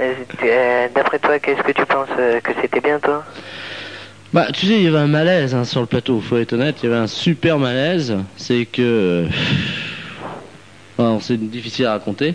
[0.00, 3.24] Euh, D'après toi, qu'est-ce que tu penses que c'était bien, toi?
[4.34, 6.74] Bah, tu sais, il y avait un malaise hein, sur le plateau, faut être honnête,
[6.82, 8.16] il y avait un super malaise.
[8.36, 9.26] C'est que...
[10.98, 12.34] Alors, c'est difficile à raconter.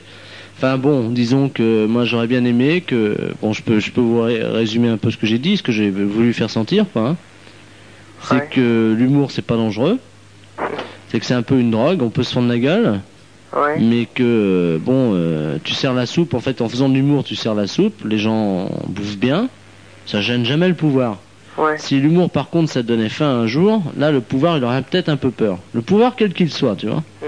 [0.57, 3.17] Enfin bon, disons que moi j'aurais bien aimé que...
[3.41, 5.63] Bon, je peux, je peux vous ré- résumer un peu ce que j'ai dit, ce
[5.63, 7.09] que j'ai voulu faire sentir, quoi.
[7.09, 7.15] hein.
[8.23, 8.49] C'est Ouais.
[8.49, 9.99] que l'humour, c'est pas dangereux.
[11.09, 13.01] C'est que c'est un peu une drogue, on peut se fendre la gueule.
[13.51, 13.79] Ouais.
[13.79, 16.33] mais que euh, bon, euh, tu sers la soupe.
[16.35, 18.03] En fait, en faisant de l'humour, tu sers la soupe.
[18.05, 19.49] Les gens bouffent bien.
[20.05, 21.17] Ça gêne jamais le pouvoir.
[21.59, 21.77] Ouais.
[21.77, 25.09] Si l'humour, par contre, ça donnait faim un jour, là, le pouvoir, il aurait peut-être
[25.09, 25.59] un peu peur.
[25.73, 27.03] Le pouvoir, quel qu'il soit, tu vois.
[27.21, 27.27] Mhm.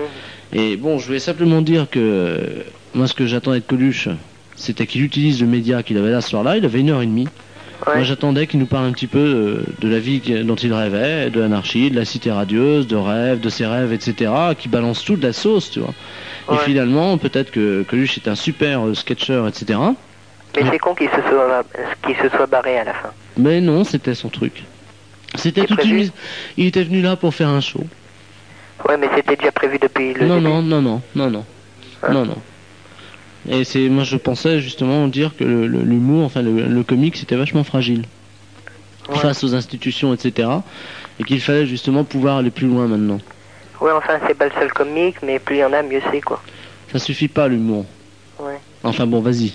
[0.54, 2.40] Et bon, je voulais simplement dire que
[2.94, 4.10] moi, ce que j'attendais de Coluche,
[4.56, 6.58] c'était qu'il utilise le média qu'il avait là ce soir-là.
[6.58, 7.28] Il avait une heure et demie.
[7.86, 11.32] Moi, j'attendais qu'il nous parle un petit peu euh, de la vie dont il rêvait,
[11.32, 14.32] de l'anarchie, de la cité radieuse, de rêves, de ses rêves, etc.
[14.58, 15.94] Qui balance tout de la sauce, tu vois.
[16.54, 19.80] Et finalement, peut-être que Coluche est un super euh, sketcher, etc.
[20.56, 21.64] Mais c'est con qu'il se, soit,
[22.06, 23.10] qu'il se soit barré à la fin.
[23.38, 24.64] Mais non, c'était son truc.
[25.36, 26.10] C'était toute une.
[26.58, 27.84] Il était venu là pour faire un show.
[28.88, 30.48] Ouais, mais c'était déjà prévu depuis le non, début.
[30.50, 31.46] non, non, non, non, non,
[32.04, 32.38] Hein non, non.
[33.50, 37.64] Et c'est, moi, je pensais justement dire que l'humour, enfin le, le comique, c'était vachement
[37.64, 38.04] fragile
[39.10, 39.18] Ouais.
[39.18, 40.48] face aux institutions, etc.
[41.20, 43.20] Et qu'il fallait justement pouvoir aller plus loin maintenant.
[43.82, 46.22] Ouais, enfin, c'est pas le seul comique, mais plus il y en a, mieux c'est,
[46.22, 46.42] quoi.
[46.92, 47.86] Ça suffit pas l'humour.
[48.40, 48.60] Ouais.
[48.84, 49.54] Enfin bon, vas-y.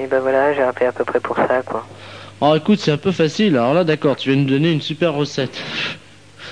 [0.00, 1.86] Et ben voilà, j'ai rappelé à peu près pour ça, quoi.
[2.40, 3.56] Oh, écoute, c'est un peu facile.
[3.56, 5.56] Alors là, d'accord, tu viens nous donner une super recette.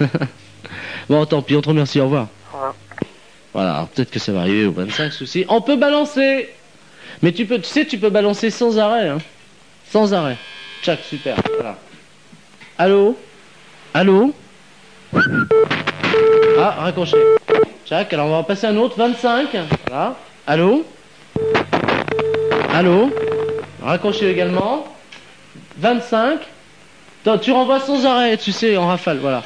[1.08, 2.00] bon, tant pis, on te remercie.
[2.00, 2.28] Au revoir.
[2.52, 2.74] Au revoir.
[3.52, 5.44] Voilà, peut-être que ça va arriver au 25 souci.
[5.48, 6.48] On peut balancer
[7.22, 9.18] Mais tu peux, tu sais, tu peux balancer sans arrêt, hein.
[9.90, 10.36] Sans arrêt.
[10.82, 11.36] Tchac, super.
[11.56, 11.76] Voilà.
[12.78, 13.16] Allô?
[13.92, 14.32] Allô?
[16.58, 17.18] Ah, raccroché.
[17.84, 19.48] Tchac, alors on va en passer un autre, 25.
[19.88, 20.16] Voilà.
[20.46, 20.84] Allô?
[22.72, 23.10] Allô?
[23.82, 24.84] Raccroché également.
[25.78, 26.40] 25.
[27.24, 29.42] Attends, tu renvoies sans arrêt, tu sais, en rafale, voilà.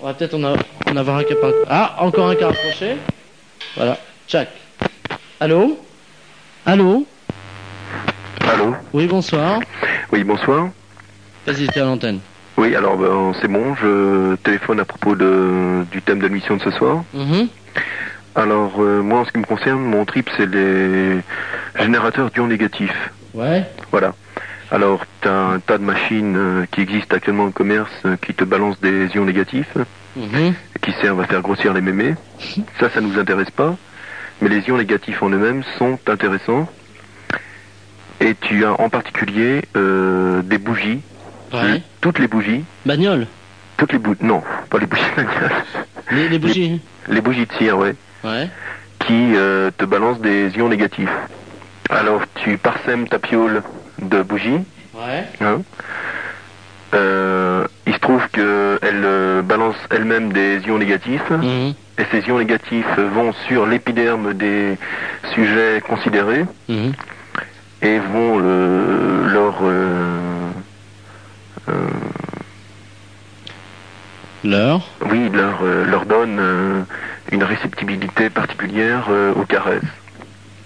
[0.00, 0.56] On va peut-être en, a-
[0.90, 2.96] en avoir un pas- Ah, encore un qui a raccroché.
[3.76, 3.98] Voilà,
[4.28, 4.48] tchac.
[5.40, 5.78] Allô?
[6.66, 7.06] Allô?
[8.50, 8.74] Allô?
[8.92, 9.60] Oui, bonsoir.
[10.12, 10.68] Oui, bonsoir.
[11.46, 12.20] Vas-y, t'es à l'antenne.
[12.56, 16.62] Oui, alors ben, c'est bon, je téléphone à propos de, du thème de l'émission de
[16.62, 17.04] ce soir.
[17.14, 17.48] Mhm.
[18.34, 21.18] Alors, euh, moi, en ce qui me concerne, mon trip, c'est les
[21.78, 23.10] générateurs d'ions négatifs.
[23.38, 23.64] Ouais.
[23.90, 24.14] Voilà.
[24.70, 28.34] Alors, tu as un tas de machines euh, qui existent actuellement au commerce euh, qui
[28.34, 29.74] te balancent des ions négatifs,
[30.16, 30.54] Mhm.
[30.82, 32.14] qui servent à faire grossir les mémés.
[32.80, 33.76] Ça, ça nous intéresse pas.
[34.42, 36.68] Mais les ions négatifs en eux-mêmes sont intéressants.
[38.20, 41.00] Et tu as en particulier euh, des bougies.
[41.52, 41.82] Ouais.
[42.00, 42.64] Toutes les bougies.
[42.84, 43.26] Bagnole.
[43.76, 44.18] Toutes les bougies.
[44.22, 45.02] Non, pas les bougies.
[46.10, 46.80] Les, les bougies.
[47.08, 47.94] les bougies de cire, ouais.
[48.24, 48.48] Ouais.
[49.00, 51.10] qui te balance des ions négatifs.
[51.90, 53.62] Alors tu parsèmes ta piole
[54.00, 54.60] de bougies.
[54.94, 55.24] Ouais.
[55.40, 55.62] hein.
[56.94, 61.28] Euh, il se trouve qu'elle euh, balance elle-même des ions négatifs.
[61.30, 61.74] Mhm.
[61.98, 64.78] Et ces ions négatifs vont sur l'épiderme des
[65.34, 66.92] sujets considérés Mhm.
[67.82, 70.50] et vont euh, leur euh,
[74.44, 74.82] L'heure.
[75.10, 76.86] oui leur leur donne
[77.32, 79.82] une réceptibilité particulière aux caresses.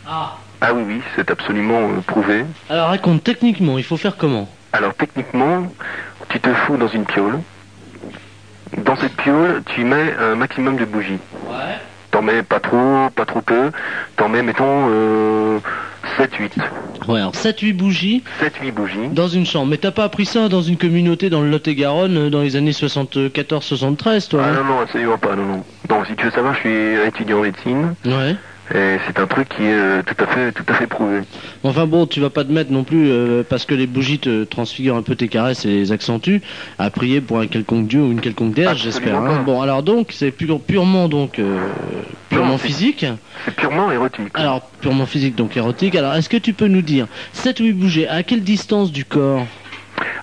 [0.06, 0.37] Ah.
[0.64, 2.44] Ah oui oui c'est absolument euh, prouvé.
[2.70, 4.48] Alors raconte techniquement, il faut faire comment?
[4.72, 5.66] Alors techniquement,
[6.29, 7.40] tu te fous dans une piole.
[8.79, 11.18] Dans cette piole, tu mets un maximum de bougies.
[11.48, 11.77] Ouais.
[12.12, 13.70] T'en mets pas trop, pas trop peu.
[14.16, 15.59] T'en mets, mettons, euh,
[16.18, 16.53] 7-8.
[17.09, 19.09] Ouais, alors 7-8 bougies 7-8 bougies.
[19.11, 19.66] dans une chambre.
[19.66, 22.70] Mais t'as pas appris ça dans une communauté dans le Lot-et-Garonne euh, dans les années
[22.70, 25.64] 74-73, toi Ah hein non, non, absolument pas, non, non.
[25.88, 27.94] Donc si tu veux savoir, je suis étudiant en médecine.
[28.07, 28.37] Ouais.
[28.75, 31.20] Et c'est un truc qui est euh, tout à fait, tout à fait prouvé.
[31.64, 34.44] Enfin bon, tu vas pas te mettre non plus, euh, parce que les bougies te
[34.44, 36.40] transfigurent un peu tes caresses et les accentuent,
[36.79, 39.16] à prier pour un quelconque dieu ou une quelconque déesse, j'espère.
[39.16, 39.42] Hein.
[39.44, 41.59] Bon, alors donc, c'est pure- purement donc euh,
[42.31, 43.05] purement Non, physique.
[43.44, 44.29] C'est purement érotique.
[44.35, 45.94] Alors, purement physique, donc érotique.
[45.96, 49.05] Alors, est-ce que tu peux nous dire, 7 ou 8 bougies, à quelle distance du
[49.05, 49.44] corps?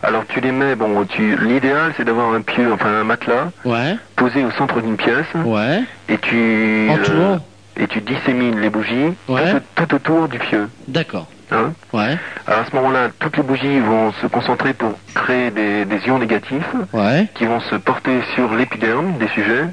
[0.01, 3.95] Alors tu les mets, bon, tu, l'idéal c'est d'avoir un pieu, enfin un matelas, Ouais,
[4.15, 5.81] posé au centre d'une pièce, ouais.
[6.07, 7.33] et tu, Entourant.
[7.33, 7.37] euh,
[7.79, 9.51] et tu dissémines les bougies Ouais.
[9.75, 10.69] tout, tout autour du pieu.
[10.87, 11.27] D'accord.
[11.51, 12.15] Hein Ouais,
[12.45, 16.19] Alors à ce moment-là, toutes les bougies vont se concentrer pour créer des, des ions
[16.19, 17.27] négatifs ouais.
[17.33, 19.65] qui vont se porter sur l'épiderme des sujets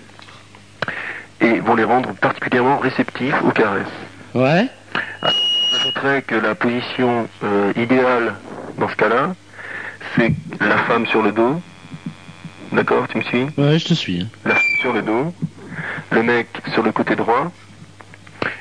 [1.42, 3.84] et vont les rendre particulièrement réceptifs aux caresses.
[4.34, 4.68] Ouais.
[5.72, 8.34] J'ajouterais que la position euh, idéale
[8.78, 9.34] dans ce cas-là,
[10.16, 11.60] c'est la femme sur le dos.
[12.72, 13.46] D'accord, tu me suis?
[13.58, 14.26] Ouais, je te suis.
[14.44, 15.34] La femme sur le dos,
[16.12, 17.52] le mec sur le côté droit,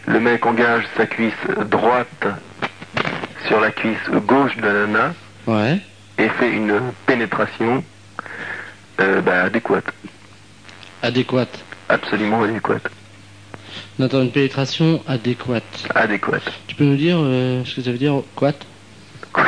[0.07, 1.33] le mec engage sa cuisse
[1.69, 2.27] droite
[3.47, 5.13] sur la cuisse gauche de la nana
[5.47, 5.79] Ouais.
[6.17, 7.83] et fait une pénétration
[8.99, 9.85] euh, bah, adéquate,
[11.03, 11.63] Adéquate.
[11.89, 12.89] absolument adéquate,
[13.99, 15.63] une pénétration adéquate.
[15.93, 16.51] adéquate.
[16.67, 18.53] Tu peux nous dire euh, ce que ça veut dire, quoi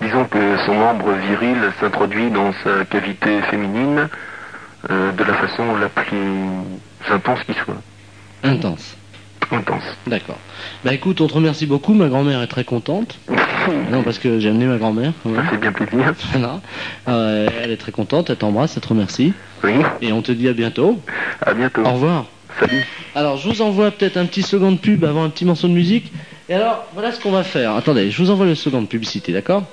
[0.00, 4.08] Disons que son membre viril s'introduit dans sa cavité féminine
[4.90, 6.16] euh, de la façon la plus
[7.10, 7.76] intense qui soit.
[8.42, 8.96] Intense.
[9.50, 9.82] Intense.
[10.06, 10.38] D'accord.
[10.84, 13.18] Bah écoute, on te remercie beaucoup, ma grand-mère est très contente.
[13.90, 15.12] Non, parce que j'ai amené ma grand-mère.
[15.22, 16.14] quand Ça fait bien plaisir.
[16.32, 16.60] Voilà.
[17.06, 19.34] Euh, elle est très contente, elle t'embrasse, elle te remercie.
[19.62, 20.98] Oui, Et on te dit à bientôt.
[21.44, 21.82] à bientôt.
[21.84, 22.24] Au revoir.
[22.58, 22.86] Salut.
[23.14, 25.74] Alors, je vous envoie peut-être un petit second de pub avant un petit morceau de
[25.74, 26.10] musique.
[26.48, 27.74] Et alors, voilà ce qu'on va faire.
[27.74, 29.64] Attendez, je vous envoie le second de publicité, d'accord?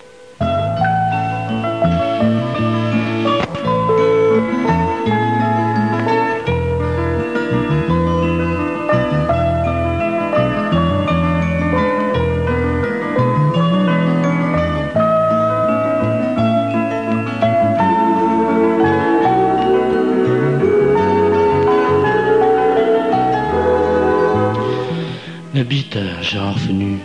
[25.96, 26.98] Bite à Gérard Fenu,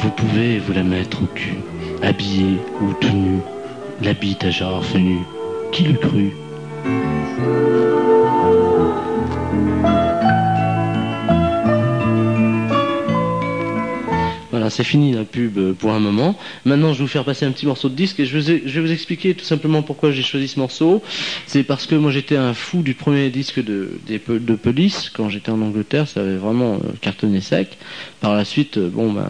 [0.00, 1.58] vous pouvez vous la mettre au cul,
[2.02, 3.40] habillé ou tout nu.
[4.02, 4.84] La bite à Gérard
[5.70, 6.32] qui l'eût cru
[14.70, 16.36] c'est fini la pub euh, pour un moment.
[16.64, 18.92] Maintenant, je vais vous faire passer un petit morceau de disque et je vais, vous
[18.92, 21.02] expliquer tout simplement pourquoi j'ai choisi ce morceau.
[21.46, 25.50] C'est parce que moi j'étais un fou du premier disque de, de Police quand j'étais
[25.50, 27.78] en Angleterre, ça avait vraiment euh, cartonné sec.
[28.20, 29.28] Par la suite, euh, bon ben,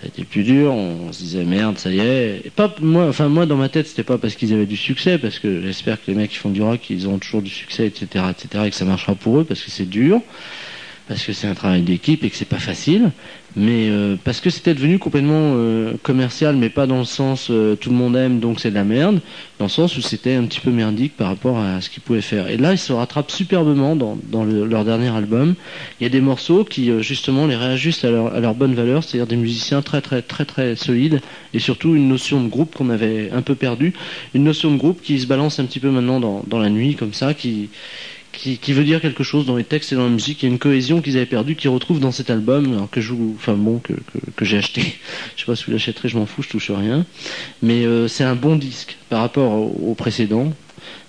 [0.00, 2.50] ça a été plus dur, on se disait merde, ça y est.
[2.54, 5.38] Pas moi, enfin moi dans ma tête c'était pas parce qu'ils avaient du succès, parce
[5.38, 8.24] que j'espère que les mecs qui font du rock ils ont toujours du succès, etc.,
[8.30, 10.20] etc., et que ça marchera pour eux parce que c'est dur
[11.08, 13.10] parce que c'est un travail d'équipe et que c'est pas facile,
[13.56, 17.74] mais euh, parce que c'était devenu complètement euh, commercial, mais pas dans le sens euh,
[17.76, 19.20] tout le monde aime donc c'est de la merde,
[19.58, 22.20] dans le sens où c'était un petit peu merdique par rapport à ce qu'ils pouvaient
[22.20, 22.48] faire.
[22.48, 25.54] Et là, ils se rattrapent superbement dans, dans le- leur dernier album.
[25.98, 29.36] Il y a des morceaux qui justement les réajustent à leur, bonne valeur, c'est-à-dire des
[29.36, 31.20] musiciens très très très très solides
[31.54, 33.94] et surtout une notion de groupe qu'on avait un peu perdu,
[34.34, 36.94] une notion de groupe qui se balance un petit peu maintenant dans, dans la nuit
[36.94, 37.70] comme ça, qui
[38.32, 40.42] qui, veut dire quelque chose dans les textes et dans la musique.
[40.42, 43.14] Il y a une cohésion qu'ils avaient perdue, qu'ils retrouvent dans cet album, que je
[43.34, 44.82] enfin bon, que, j'ai acheté.
[45.36, 47.04] Je sais pas si vous l'achèterez, je m'en fous, je touche rien.
[47.62, 50.52] Mais euh, c'est un bon disque par rapport au précédent.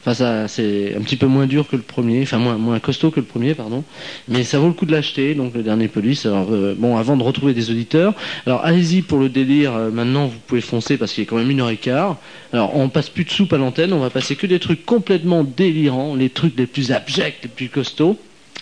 [0.01, 3.11] Enfin, ça, c'est un petit peu moins dur que le premier, enfin moins, moins costaud
[3.11, 3.83] que le premier, pardon.
[4.29, 6.25] Mais ça vaut le coup de l'acheter, donc le dernier police.
[6.25, 8.13] Alors euh, bon, avant de retrouver des auditeurs.
[8.45, 9.75] Alors allez-y pour le délire.
[9.75, 12.17] euh, maintenant, vous pouvez foncer parce qu'il est quand même une heure et quart.
[12.53, 15.43] Alors on passe plus de soupe à l'antenne, on va passer que des trucs complètement
[15.43, 18.17] délirants, les trucs les plus abjects, les plus costauds.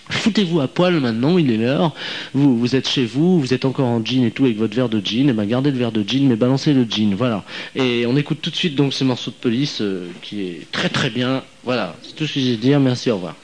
[0.09, 1.93] Foutez-vous à poil maintenant, il est l'heure.
[2.33, 5.01] Vous, êtes chez vous, vous êtes encore en jean et tout avec votre verre de
[5.03, 5.29] jean.
[5.29, 7.13] Et ben gardez le verre de jean, mais balancez le jean.
[7.15, 7.43] Voilà.
[7.75, 10.89] Et on écoute tout de suite donc ce morceau de police euh, qui est très
[10.89, 11.43] très bien.
[11.63, 12.79] Voilà, c'est tout ce que j'ai à dire.
[12.79, 13.35] Merci, au revoir.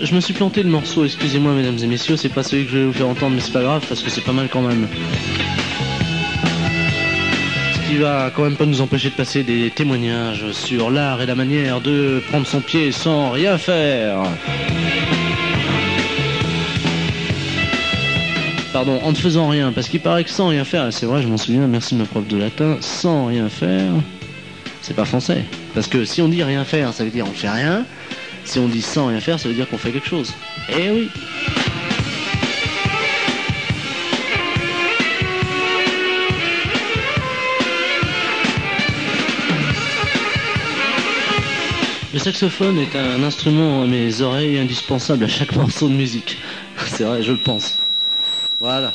[0.00, 2.78] Je, me suis planté le morceau, excusez-moi mesdames et messieurs, c'est pas celui que je
[2.78, 4.86] vais vous faire entendre, mais c'est pas grave parce que c'est pas mal quand même.
[7.74, 11.26] Ce qui va quand même pas nous empêcher de passer des témoignages sur l'art et
[11.26, 14.22] la manière de prendre son pied sans rien faire.
[18.72, 21.26] Pardon, en ne faisant rien, parce qu'il paraît que sans rien faire, c'est vrai, je
[21.26, 23.92] m'en souviens, merci ma prof de latin, sans rien faire,
[24.82, 25.44] c'est pas français.
[25.74, 27.84] Parce que si on dit rien faire, ça veut dire on fait rien.
[28.44, 30.34] Si on dit sans rien faire, ça veut dire qu'on fait quelque chose.
[30.68, 31.08] Eh oui.
[42.12, 46.38] Le saxophone est un instrument à mes oreilles indispensable à chaque morceau de musique.
[46.86, 47.76] C'est vrai, je le pense.
[48.58, 48.92] Voilà.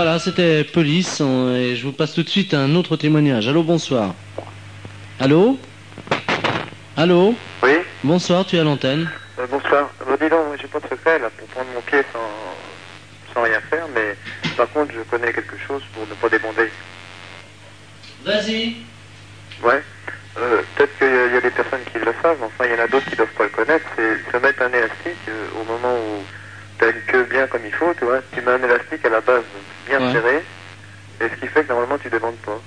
[0.00, 3.48] Voilà, c'était Police et je vous passe tout de suite à un autre témoignage.
[3.48, 4.14] Allô, bonsoir.
[5.18, 5.58] Allô
[6.96, 7.34] Allô
[7.64, 7.72] Oui,
[8.04, 9.08] Bonsoir, tu es à l'antenne.
[9.40, 9.90] euh, bonsoir.
[10.06, 13.58] Bon, dis donc, j'ai pas de secret là pour prendre mon pied sans, sans rien
[13.70, 14.16] faire, mais
[14.56, 16.70] par contre, je connais quelque chose pour ne pas débander.
[18.24, 18.76] Vas-y.
[19.64, 19.82] Ouais.
[20.38, 22.70] Euh, Peut-être qu'il y, a- il y a des personnes qui le savent, enfin il
[22.70, 23.84] y en a d'autres qui doivent pas le connaître.
[23.96, 26.24] C'est se mettre un élastique euh, au moment où
[26.78, 28.20] tu as une queue bien comme il faut, tu vois.
[28.32, 29.42] Tu mets un élastique à la base
[29.86, 30.12] bien Ouais.
[30.12, 30.44] serré,
[31.20, 32.60] et ce qui fait que normalement tu débandes pas.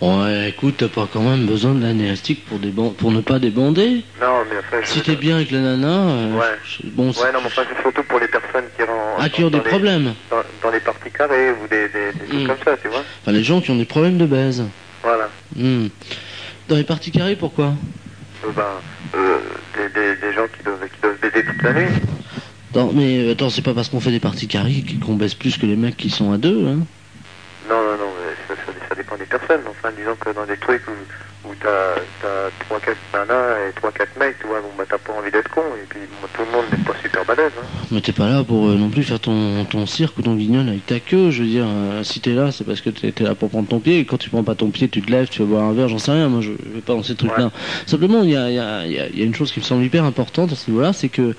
[0.00, 3.38] Ouais, écoute, t'as pas quand même besoin de l'année élastique pour, déban- pour ne pas
[3.40, 4.04] débander.
[4.20, 4.78] Non, mais enfin.
[4.82, 6.44] je- Si t'es bien avec la nana, euh, Ouais.
[6.64, 9.18] je- bon, Ouais, non, mais enfin c'est surtout pour les personnes qui rentrent.
[9.18, 10.14] ah, qui ont des les- problèmes.
[10.30, 12.46] Dans, dans les parties carrées ou des, des, des trucs Mm.
[12.46, 13.02] comme ça, tu vois.
[13.22, 14.64] Enfin, les gens qui ont des problèmes de baise.
[15.02, 15.28] Voilà.
[15.56, 15.86] Hmm.
[16.68, 17.72] Dans les parties carrées, pourquoi?
[18.44, 18.62] Euh, ben,
[19.16, 19.38] euh,
[19.76, 21.88] des, des, des gens qui doivent, qui doivent baiser toute la nuit.
[22.70, 25.56] Attends, mais euh, attends, c'est pas parce qu'on fait des parties carrées qu'on baisse plus
[25.56, 26.80] que les mecs qui sont à deux, hein
[27.68, 29.62] Non, non, non, mais ça, ça, ça dépend des personnes.
[29.68, 34.38] Enfin, disons que dans des trucs où, où t'as, t'as 3-4 nanas et 3-4 mecs,
[34.38, 35.62] tu vois, bon, bah t'as pas envie d'être con.
[35.82, 37.52] Et puis, bon, tout le monde n'est pas super balèze.
[37.58, 37.66] Hein.
[37.90, 40.68] Mais t'es pas là pour euh, non plus faire ton, ton cirque ou ton guignol
[40.68, 41.30] avec ta queue.
[41.30, 43.80] Je veux dire, euh, si t'es là, c'est parce que t'es là pour prendre ton
[43.80, 44.00] pied.
[44.00, 45.88] Et quand tu prends pas ton pied, tu te lèves, tu vas boire un verre,
[45.88, 46.28] j'en sais rien.
[46.28, 47.50] Moi, je, je vais pas dans ces trucs-là.
[47.86, 50.52] Simplement, il y a, y, a, y a une chose qui me semble hyper importante
[50.52, 51.34] à ce niveau-là, c'est que.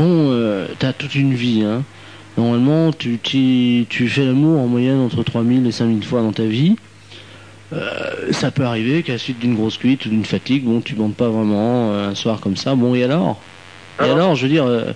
[0.00, 1.82] Bon, euh, t'as toute une vie, hein.
[2.38, 6.44] Normalement, tu, tu, tu fais l'amour en moyenne entre 3000 et 5000 fois dans ta
[6.44, 6.76] vie.
[7.74, 10.94] Euh, ça peut arriver qu'à la suite d'une grosse cuite ou d'une fatigue, bon, tu
[10.94, 12.74] bandes pas vraiment euh, un soir comme ça.
[12.76, 13.42] Bon, et alors?
[14.02, 14.94] Et alors, je veux dire, euh,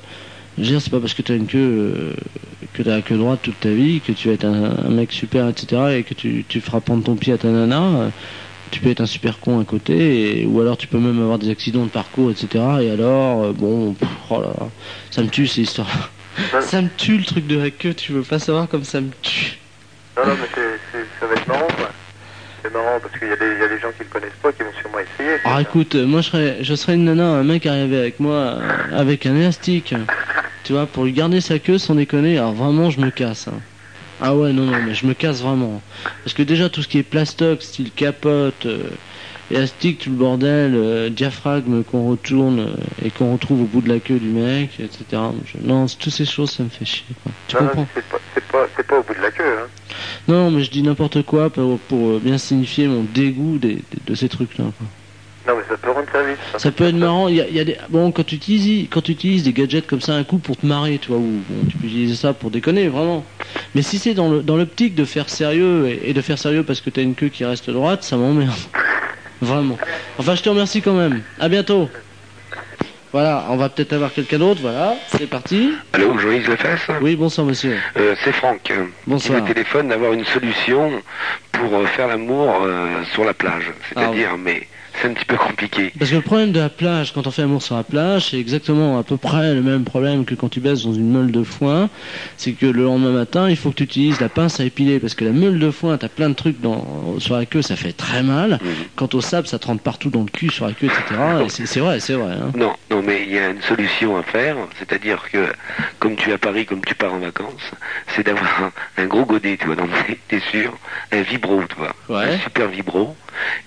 [0.57, 2.15] je veux dire, c'est pas parce que t'as une queue,
[2.73, 5.13] que t'as la queue droite toute ta vie, que tu vas être un, un mec
[5.13, 8.11] super, etc., et que tu, tu feras prendre ton pied à ta nana.
[8.71, 11.39] Tu peux être un super con à côté, et- ou alors tu peux même avoir
[11.39, 12.83] des accidents de parcours, etc.
[12.83, 14.71] Et alors, euh, bon, pff, oh là là,
[15.11, 16.13] ça me tue ces histoires.
[16.61, 19.11] ça me tue le truc de la queue, tu veux pas savoir comme ça me
[19.23, 19.59] tue.
[20.17, 21.91] Non, non, mais c'est, c'est, ça va être marrant, quoi.
[22.63, 24.41] C'est marrant parce qu'il y, a des- il y a des gens qui le connaissent
[24.43, 25.39] pas qui vont sûrement essayer.
[25.45, 28.35] Ah écoute, euh, moi je serais, je serais une nana, un mec arrivé avec moi
[28.35, 29.95] euh, avec un élastique,
[30.65, 33.49] tu vois, pour lui garder sa queue sans déconner, alors vraiment je me casse.
[33.49, 33.61] hein.
[34.27, 35.83] Ah ouais, non, non, mais je me casse vraiment.
[36.23, 38.89] Parce que déjà tout ce qui est plastoc, style capote, euh,
[39.51, 43.91] élastique, tout le bordel, euh, diaphragme qu'on retourne euh, et qu'on retrouve au bout de
[43.91, 45.21] la queue du mec, etc.
[45.45, 47.15] Je- non, toutes ces choses ça me fait chier.
[47.23, 47.33] quoi.
[47.49, 49.59] Tu non, non, comprends c'est pas, c'est pas, c'est pas au bout de la queue,
[49.59, 49.67] hein.
[50.27, 54.01] Non, mais je dis n'importe quoi pour, pour, euh, bien signifier mon dégoût des- des-
[54.07, 54.73] de ces trucs-là.
[54.79, 54.87] quoi.
[55.47, 56.39] Non, mais ça peut rendre service.
[56.57, 57.29] Ça peut être marrant.
[57.29, 59.53] Il y a, il y a des bon quand tu utilises quand tu utilises des
[59.53, 62.15] gadgets comme ça un coup pour te marrer, tu vois, ou bon, tu peux utiliser
[62.15, 63.25] ça pour déconner vraiment.
[63.75, 66.63] Mais si c'est dans le dans l'optique de faire sérieux et, et de faire sérieux
[66.63, 68.53] parce que t'as une queue qui reste droite, ça m'emmerde.
[69.43, 69.79] Vraiment.
[70.19, 71.21] Enfin, je te remercie quand même.
[71.39, 71.91] À bientôt.
[73.13, 74.61] Voilà, on va peut-être avoir quelqu'un d'autre.
[74.63, 75.73] Voilà, c'est parti.
[75.93, 77.77] Allô, Joïse Lefesse Oui, bonsoir monsieur.
[77.97, 78.73] Euh, C'est Franck
[79.07, 79.39] Bonsoir.
[79.39, 80.91] qui me téléphone d'avoir une solution
[81.53, 83.71] pour euh, faire l'amour euh, sur la plage.
[83.89, 84.67] C'est-à-dire, Ah mais
[85.01, 85.93] c'est un petit peu compliqué.
[85.99, 88.39] Parce que le problème de la plage, quand on fait amour sur la plage, c'est
[88.39, 91.43] exactement à peu près le même problème que quand tu baisses dans une meule de
[91.43, 91.91] foin.
[92.37, 95.01] C'est que le lendemain matin, il faut que tu utilises la pince à épiler.
[95.01, 97.77] Parce que la meule de foin, t'as plein de trucs dans, sur la queue, ça
[97.77, 98.61] fait très mal.
[98.97, 101.21] Quant au sable, ça te rentre partout dans le cul, sur la queue, etc.
[101.45, 102.33] Et c'est- vrai, c'est vrai.
[102.35, 102.53] hein.
[102.57, 105.53] Non, non, mais il y a une solution à faire, c'est-à-dire que
[105.99, 107.71] comme tu es à Paris, comme tu pars en vacances,
[108.15, 108.63] c'est d'avoir
[108.97, 110.77] un, un gros godet, tu vois, dans tes- t'es sûr,
[111.13, 111.95] un vibro, tu vois,
[112.35, 113.17] un super vibro,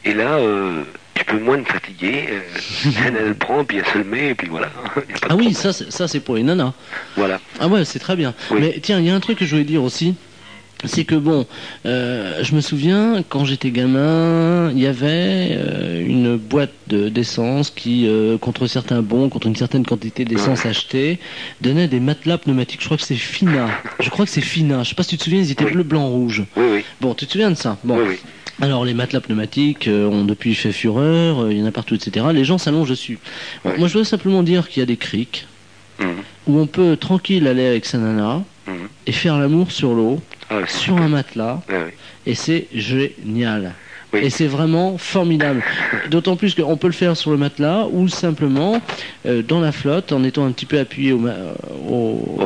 [0.06, 0.84] et là, euh,
[1.28, 2.40] tu peux moins te fatiguer, euh,
[3.06, 4.68] elle, elle le prend, puis elle se le met, et puis voilà.
[4.96, 6.74] De Ah oui, ça, c'est- ça c'est pour les nanas.
[7.16, 7.40] Voilà.
[7.60, 8.34] Ah ouais, c'est très bien.
[8.52, 10.16] Mais tiens, il y a un truc que je voulais dire aussi.
[10.86, 11.48] C'est que bon,
[11.88, 17.72] euh, je me souviens quand j'étais gamin, il y avait euh, une boîte de- d'essence
[17.72, 21.18] qui, euh, contre certains bons, contre une certaine quantité d'essence achetée,
[21.62, 22.82] donnait des matelas pneumatiques.
[22.82, 23.70] Je crois que c'est Fina.
[24.00, 24.84] Je crois que c'est Fina.
[24.84, 26.44] Je sais pas si tu te souviens, ils étaient bleu, blanc, rouge.
[26.56, 26.84] Oui, oui.
[27.02, 27.78] Bon, tu te souviens de ça?
[27.84, 27.98] Bon.
[28.62, 31.94] Alors les matelas pneumatiques euh, ont depuis fait fureur, euh, il y en a partout,
[31.96, 32.26] etc.
[32.34, 33.20] Les gens s'allongent dessus.
[33.64, 35.46] Moi je voudrais simplement dire qu'il y a des criques
[36.00, 36.08] Mhm.
[36.46, 38.44] où on peut tranquille aller avec sa nana
[39.08, 40.20] et faire l'amour sur l'eau,
[40.68, 41.62] sur un matelas,
[42.28, 43.74] et c'est génial.
[44.14, 45.64] Et c'est vraiment formidable.
[46.12, 48.80] D'autant plus qu'on peut le faire sur le matelas ou simplement
[49.26, 51.34] euh, dans la flotte en étant un petit peu appuyé au, ma-
[51.90, 52.40] au,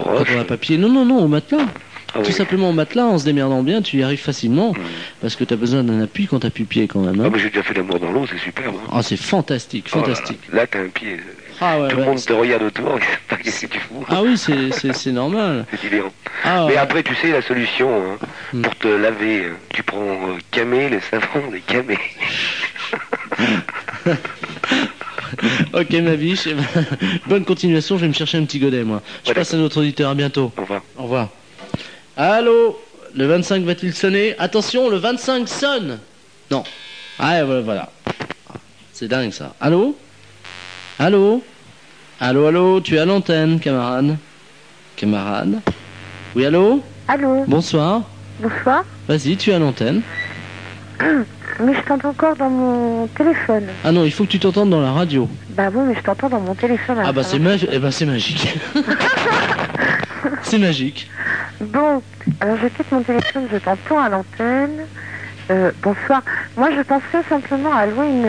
[0.47, 0.77] papier.
[0.77, 1.65] Non, non, non, au matelas.
[2.13, 4.73] Tout simplement au matelas, en se démerdant bien, tu y arrives facilement.
[5.21, 7.19] Parce que tu as besoin d'un appui quand tu plus pied quand même.
[7.19, 7.23] hein.
[7.27, 8.75] Ah, mais j'ai déjà fait l'amour dans l'eau, c'est superbe.
[8.77, 8.89] hein.
[8.91, 10.15] Ah, c'est fantastique, Oh là là.
[10.15, 10.39] fantastique.
[10.51, 11.17] là, t'as un pied.
[11.63, 12.99] Ah ouais, Tout ouais, le monde te regarde autour,
[13.43, 14.03] qu'est-ce que tu fous?
[14.09, 15.65] Ah oui, c'est- normal.
[15.71, 16.11] C'est délirant.
[16.43, 16.77] Ah, Mais ouais.
[16.79, 18.17] après, tu sais, la solution, hein,
[18.53, 18.61] Hmm.
[18.63, 21.97] pour te laver, euh, tu prends euh, camé, les savons, les camés.
[25.73, 26.47] ok, ma biche.
[26.47, 26.63] eh ben,
[27.27, 29.01] Bonne continuation, je vais me chercher un petit godet, moi.
[29.25, 30.51] Je passe à notre auditeur, à bientôt.
[30.57, 30.81] Au revoir.
[30.97, 31.29] Au revoir.
[32.17, 32.77] Allô
[33.15, 34.35] Le 25 va-t-il sonner?
[34.37, 35.99] Attention, le 25 sonne
[36.49, 36.63] Non.
[37.17, 37.89] Ah, voilà, voilà.
[38.93, 39.53] C'est dingue, ça.
[39.59, 39.95] Allô?
[40.99, 41.41] Allô?
[42.19, 44.17] Allô, allô, tu es à l'antenne, camarade
[44.95, 45.59] Camarade?
[46.35, 46.81] Oui, allô?
[47.07, 47.43] Allô?
[47.47, 48.03] Bonsoir.
[48.39, 48.83] Bonsoir.
[49.07, 50.01] Vas-y, tu es à l'antenne.
[51.59, 53.67] Mais je t'entends encore dans mon téléphone.
[53.83, 55.29] Ah non, il faut que tu t'entendes dans la radio.
[55.49, 56.97] Bah bon, mais je t'entends dans mon téléphone.
[57.03, 57.69] Ah bah c'est magique.
[57.69, 57.81] mag...
[57.83, 58.57] eh c'est magique.
[60.43, 61.09] c'est magique.
[61.59, 62.01] Bon,
[62.39, 64.81] alors je quitte mon téléphone, je t'entends à l'antenne.
[65.51, 66.21] Euh, bonsoir.
[66.55, 68.25] Moi, je pensais simplement à louer une,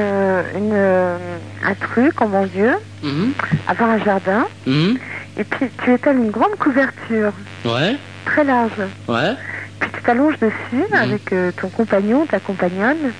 [0.56, 3.34] une, euh, un truc en banlieue, Mhm.
[3.66, 4.98] avoir un jardin, Mhm.
[5.36, 7.32] et puis tu étales une grande couverture,
[7.64, 8.72] Ouais, très large.
[9.08, 9.34] ouais.
[9.78, 10.98] Puis tu t'allonges dessus Mhm.
[10.98, 13.12] avec euh, ton compagnon, ta compagnonne.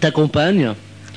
[0.00, 0.74] Ta compagne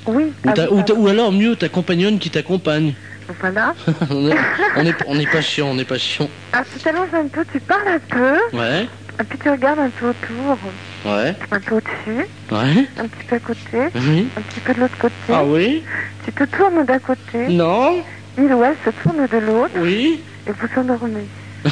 [0.08, 0.34] Oui.
[0.45, 2.95] ou, ah oui, ou alors mieux, ta compagnonne qui t'accompagne.
[3.40, 3.74] Voilà.
[4.10, 4.38] on est-
[4.78, 6.30] on est on n'est pas chiant, on n'est pas chiant.
[6.54, 8.88] Alors tu t'allonges un peu, tu parles un peu, Ouais,
[9.20, 10.58] et puis tu regardes un peu autour,
[11.06, 12.88] ouais, un peu au-dessus, ouais.
[12.98, 14.28] un petit peu à côté, Oui.
[14.38, 15.14] un petit peu de l'autre côté.
[15.32, 15.84] Ah oui
[16.26, 18.04] Tu te tournes d'un côté, Non
[18.38, 21.28] il ou elle se tourne de l'autre, Oui et vous endormez.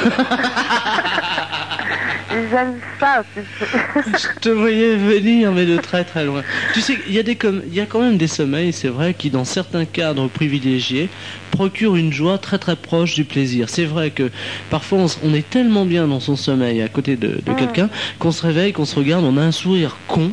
[2.30, 3.24] J'aime ça.
[3.96, 6.44] Je te voyais venir, mais de très très loin.
[6.74, 8.90] Tu sais, il y, a des com- il y a quand même des sommeils, c'est
[8.90, 11.10] vrai, qui dans certains cadres privilégiés
[11.52, 13.70] procurent une joie très très proche du plaisir.
[13.70, 14.30] C'est vrai que
[14.70, 18.46] parfois on, est tellement bien dans son sommeil à côté de, de quelqu'un qu'on se
[18.46, 20.32] réveille, qu'on se regarde, on a un sourire con.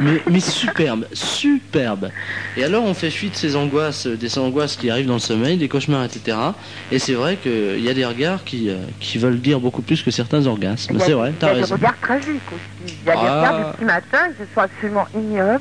[0.04, 2.08] Mais, mais superbe, superbe.
[2.56, 5.68] Et alors on fait fuite ces angoisses, des angoisses qui arrivent dans le sommeil, des
[5.68, 6.36] cauchemars, etc.
[6.90, 10.02] Et c'est vrai qu'il y a des regards qui, euh, qui veulent dire beaucoup plus
[10.02, 10.98] que certains orgasmes.
[11.00, 11.74] C'est vrai, Il y t'as a des raison.
[11.74, 12.94] regards tragiques aussi.
[13.02, 13.40] Il y a des Ah.
[13.40, 15.60] regards du petit matin qui sont absolument ignobles.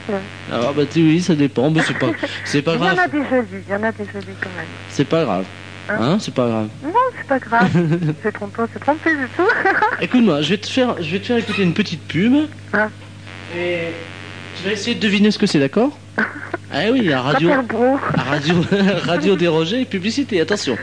[0.51, 2.07] Ah bah tu- oui, ça dépend, mais c'est pas,
[2.45, 2.99] c'est pas Il y en grave.
[2.99, 4.65] a des jolis, il y en a des jolis quand même.
[4.89, 5.45] C'est pas grave.
[5.89, 6.67] Hein Hein, c'est pas grave.
[6.83, 7.69] Non, c'est pas grave.
[8.23, 9.43] c'est trompé, c'est trompé du tout.
[9.99, 12.33] Écoute-moi, je vais te faire, je vais te faire écouter une petite pub.
[12.73, 12.89] Hein
[13.57, 13.87] Et
[14.59, 15.97] tu vas essayer de deviner ce que c'est, d'accord
[16.71, 18.55] Ah oui, la radio, la radio,
[19.05, 20.39] radio dérogée, publicité.
[20.39, 20.77] Attention.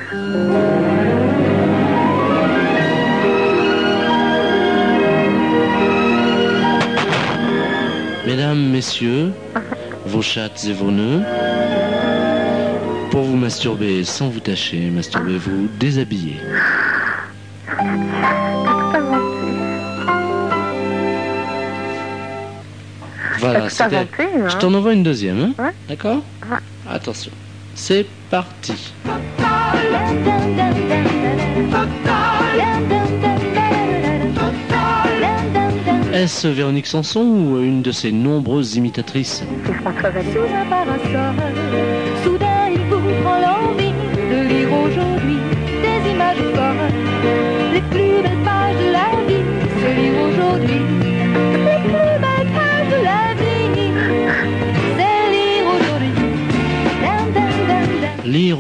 [8.27, 9.33] Mesdames, messieurs,
[10.07, 11.23] vos chattes et vos nœuds,
[13.11, 16.41] pour vous masturber sans vous tâcher, masturbez-vous déshabillé.
[23.51, 23.97] Voilà, c'était.
[23.97, 24.49] hein.
[24.49, 25.73] Je t'en envoie une deuxième, hein Ouais.
[25.89, 26.59] D'accord Ouais.
[26.89, 27.33] Attention.
[27.75, 28.93] C'est parti.
[36.13, 39.45] Est-ce Véronique Sanson ou une de ses nombreuses imitatrices?
[39.67, 40.33] C'est François Vallée.
[40.33, 41.35] Sous un parasol,
[42.25, 43.86] soudain il vous prend l'envie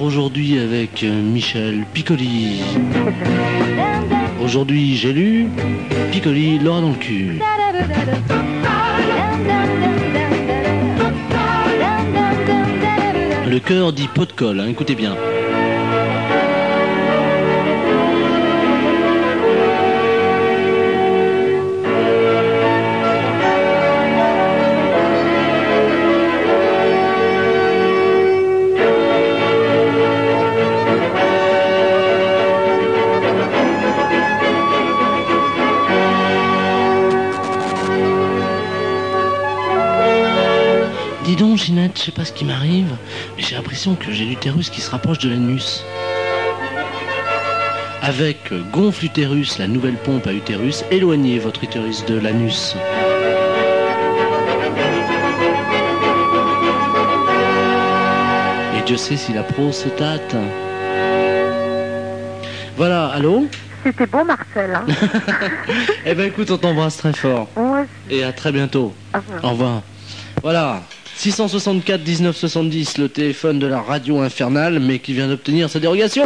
[0.03, 2.61] aujourd'hui avec euh, Michel Piccoli.
[4.42, 5.47] Aujourd'hui j'ai lu
[6.12, 7.40] Piccoli l'aura dans le cul.
[13.49, 15.16] Le cœur dit pot de colle, hein, écoutez bien.
[41.27, 42.87] Dis donc, Ginette, je sais pas ce qui m'arrive,
[43.37, 45.85] mais j'ai l'impression que j'ai l'utérus qui se rapproche de l'anus.
[48.01, 52.77] Avec gonfle utérus, la nouvelle pompe à utérus, éloignez votre utérus de l'anus.
[58.79, 60.37] Et Dieu sait si la prostate.
[62.77, 63.49] Voilà, allô?
[63.83, 64.77] C'était beau, Marcel.
[64.77, 64.87] Hein.
[66.07, 67.49] Eh ben écoute, on t'embrasse très fort.
[67.57, 67.85] Ouais.
[68.11, 68.95] Et à très bientôt.
[69.12, 69.45] Au revoir.
[69.45, 69.83] Au revoir.
[70.43, 70.83] Voilà.
[71.17, 76.25] 664 19 70, le téléphone de la radio infernale, mais qui vient d'obtenir sa dérogation.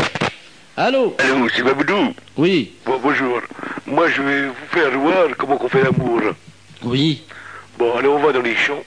[0.77, 2.73] Allô Allô, c'est Babdoudou Oui.
[2.85, 3.41] Bon, bonjour.
[3.87, 6.21] Moi, je vais vous faire voir comment on fait l'amour.
[6.83, 7.23] Oui.
[7.79, 8.83] Bon, allez, on va dans les champs.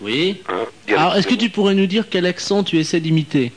[0.00, 0.40] Oui.
[0.48, 0.64] Hein,
[0.96, 3.52] Alors, est-ce que tu pourrais nous dire quel accent tu essaies d'imiter?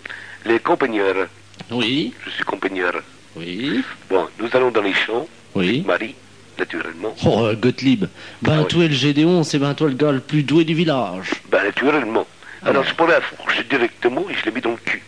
[0.45, 1.27] Les campagnards.
[1.71, 2.13] Oui.
[2.25, 2.95] Je suis campagnard.
[3.37, 3.81] Oui.
[4.09, 5.27] Bon, nous allons dans les champs.
[5.55, 5.81] Oui.
[5.87, 6.13] Marie,
[6.59, 7.15] naturellement.
[7.25, 8.05] Oh, euh, Gottlieb.
[8.41, 11.31] Ben, Ah toi, le Gédéon, c'est ben, toi le gars le plus doué du village.
[11.49, 12.25] Ben, naturellement.
[12.63, 15.03] Alors, je prends la fourche directement et je la mets dans le cul.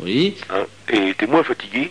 [0.00, 0.36] Oui.
[0.50, 1.90] Hein, et t'es moins fatigué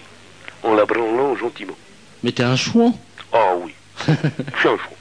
[0.64, 1.78] en la branlant gentiment.
[2.24, 2.98] Mais t'es un chouan.
[3.32, 3.74] Ah oui.
[4.08, 4.94] je suis un fou.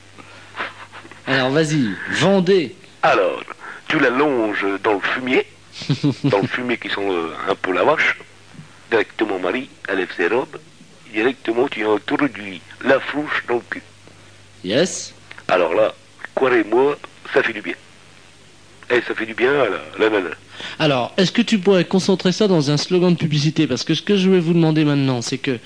[1.26, 2.74] Alors, vas-y, vendez.
[3.02, 3.42] Alors,
[3.88, 5.46] tu la longes dans le fumier,
[6.24, 8.18] dans le fumier qui sent euh, un peu la vache.
[8.90, 10.58] Directement Marie, elle lève ses robes,
[11.12, 13.82] directement tu introduis la fourche dans le cul.
[14.64, 15.14] Yes.
[15.48, 15.94] Alors là,
[16.34, 16.98] croyez-moi,
[17.32, 17.74] ça fait du bien.
[18.90, 20.30] Et ça fait du bien à la, la nana.
[20.78, 23.66] Alors, est-ce que tu pourrais concentrer ça dans un slogan de publicité?
[23.66, 25.58] Parce que ce que je vais vous demander maintenant, c'est que,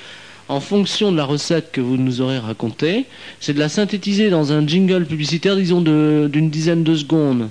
[0.48, 3.06] en fonction de la recette que vous nous aurez racontée,
[3.40, 7.48] c'est de la synthétiser dans un jingle publicitaire, disons, de- d'une dizaine de secondes.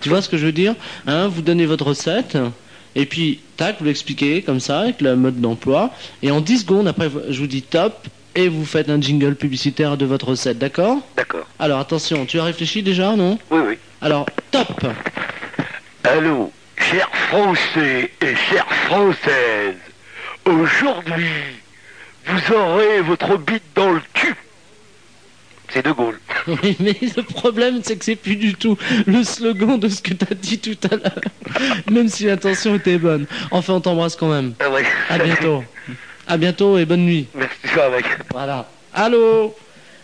[0.00, 0.76] Tu vois ce que je veux dire?
[1.08, 2.38] Hein, Vous donnez votre recette,
[2.94, 5.90] et puis, tac, vous l'expliquez comme ça, avec le mode d'emploi,
[6.22, 8.06] et en 10 secondes, après, je vous dis top,
[8.38, 11.44] et vous faites un jingle publicitaire de votre recette, d'accord D'accord.
[11.58, 13.78] Alors, attention, tu as réfléchi déjà, non Oui, oui.
[14.00, 14.86] Alors, top
[16.04, 19.74] Allô, chers Français et chères Françaises,
[20.44, 21.32] aujourd'hui,
[22.26, 24.36] vous aurez votre bite dans le cul.
[25.70, 26.20] C'est De Gaulle.
[26.46, 30.14] Oui, mais le problème, c'est que c'est plus du tout le slogan de ce que
[30.14, 31.20] tu as dit tout à l'heure.
[31.90, 33.26] Même si l'intention était bonne.
[33.50, 34.54] Enfin, on t'embrasse quand même.
[34.60, 34.86] Ah ouais.
[35.10, 35.64] À bientôt.
[36.28, 37.26] À bientôt et bonne nuit.
[37.34, 38.04] Merci, ça avec.
[38.32, 38.66] Voilà.
[38.94, 39.54] Allô?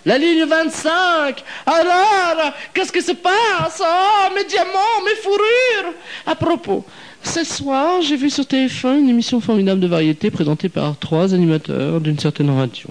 [0.07, 3.81] La ligne 25 Alors Qu'est-ce qui se passe?
[3.83, 5.95] Oh, mes diamants, mes fourrures
[6.27, 6.85] À propos,
[7.23, 12.01] ce soir, j'ai vu sur TF1 une émission formidable de variété présentée par trois animateurs
[12.03, 12.89] d'une certaine radio.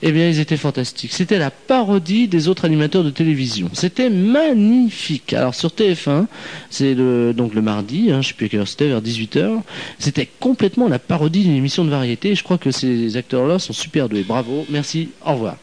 [0.00, 1.12] Eh bien, ils étaient fantastiques.
[1.12, 3.68] C'était la parodie des autres animateurs de télévision.
[3.72, 5.32] C'était magnifique.
[5.32, 6.26] Alors, sur TF1,
[6.70, 9.60] c'est le, donc le mardi, hein, je sais plus à quelle heure c'était, vers 18h.
[9.98, 12.36] C'était complètement la parodie d'une émission de variété.
[12.36, 14.22] Je crois que ces acteurs-là sont super doués.
[14.22, 15.56] Bravo, merci, au revoir.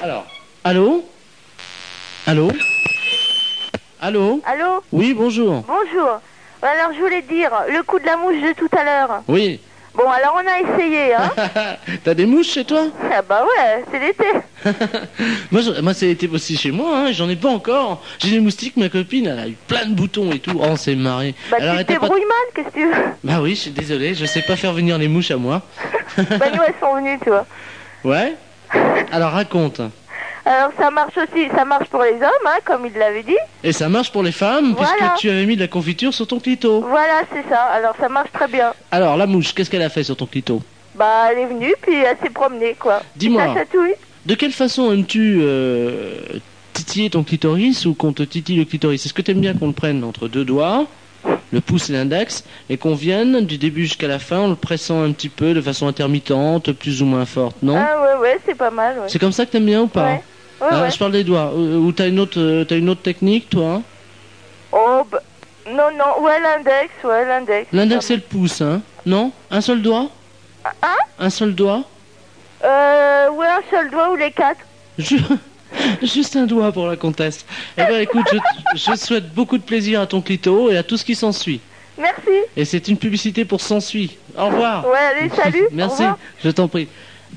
[0.00, 0.26] Alors,
[0.64, 1.04] allô?
[2.26, 2.52] Allô?
[4.00, 4.42] Allô?
[4.44, 4.82] Allô?
[4.92, 5.64] Oui, bonjour.
[5.66, 6.20] Bonjour.
[6.62, 9.22] Alors je voulais dire, le coup de la mouche de tout à l'heure.
[9.26, 9.58] Oui.
[9.94, 11.30] Bon, alors on a essayé, hein
[12.04, 14.24] T'as des mouches chez toi Ah bah ouais, c'est l'été.
[15.50, 18.02] Moi, je- moi c'est été aussi chez moi, hein, j'en ai pas encore.
[18.18, 20.52] J'ai des moustiques, ma copine, elle a eu plein de boutons et tout.
[20.58, 21.34] Oh, on s'est marré.
[21.50, 23.04] Bah Elle tu te arrêtait pas de- débrouilles mal, qu'est-ce que tu veux?
[23.22, 25.60] Bah oui, je suis désolé, je sais pas faire venir les mouches à moi.
[26.16, 26.24] Bah
[26.54, 27.46] nous elles sont venues, tu vois.
[28.04, 28.34] Ouais?
[29.12, 29.80] Alors raconte.
[30.44, 33.36] Alors ça marche aussi, ça marche pour les hommes, hein, comme il l'avait dit.
[33.62, 34.92] Et ça marche pour les femmes, Voilà.
[34.96, 36.80] puisque tu avais mis de la confiture sur ton clito.
[36.80, 37.60] Voilà, c'est ça.
[37.62, 38.72] Alors ça marche très bien.
[38.90, 40.60] Alors, la mouche, qu'est-ce qu'elle a fait sur ton clito?
[40.96, 43.02] Bah elle est venue, puis elle s'est promenée, quoi.
[43.16, 43.54] Dis-moi.
[44.26, 46.18] De quelle façon aimes-tu euh,
[46.72, 49.04] titiller ton clitoris ou qu'on te titille le clitoris?
[49.06, 50.86] Est-ce que tu aimes bien qu'on le prenne entre deux doigts,
[51.52, 55.02] le pouce et l'index, et qu'on vienne du début jusqu'à la fin en le pressant
[55.02, 57.76] un petit peu de façon intermittente, plus ou moins forte, non?
[57.76, 59.04] Ah ouais, ouais, c'est pas mal, ouais.
[59.08, 60.04] C'est comme ça que t'aimes bien ou pas?
[60.04, 60.22] Ouais.
[60.62, 60.90] Ouais, Ah, ouais.
[60.90, 61.52] Je parle des doigts.
[61.54, 63.82] Ou ou t'as une autre, euh, t'as une autre technique, toi hein
[64.72, 65.20] Oh, bah...
[65.66, 67.68] Non, non, ouais, l'index, ouais, l'index.
[67.72, 69.30] L'index et le pouce, hein Non?
[69.50, 70.08] Un seul doigt?
[70.64, 70.96] Hein?
[71.18, 71.82] Un seul doigt?
[72.64, 74.60] Euh, ouais, un seul doigt ou les quatre.
[74.98, 75.20] Ju-
[76.02, 77.44] Juste un doigt pour la comtesse.
[77.78, 78.38] Eh ben écoute, je,
[78.90, 81.60] je souhaite beaucoup de plaisir à ton clito et à tout ce qui s'ensuit.
[81.98, 82.30] Merci.
[82.56, 84.16] Et c'est une publicité pour s'ensuit.
[84.36, 84.86] Au revoir.
[84.86, 85.66] Ouais, allez, salut.
[85.72, 86.18] Merci, Au revoir.
[86.44, 86.88] je t'en prie.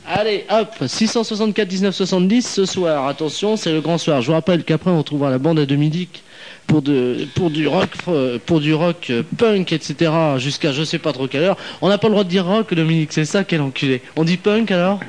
[0.08, 3.08] Allez, hop, 664 19 70 ce soir.
[3.08, 4.22] Attention, c'est le grand soir.
[4.22, 6.22] Je vous rappelle qu'après on retrouvera la bande à Dominique
[6.68, 10.12] pour de pour du rock euh, pour du rock euh, punk etc.
[10.38, 11.58] jusqu'à je sais pas trop quelle heure.
[11.82, 14.04] On n'a pas le droit de dire rock Dominique, c'est ça quel enculé.
[14.16, 15.00] On dit punk alors?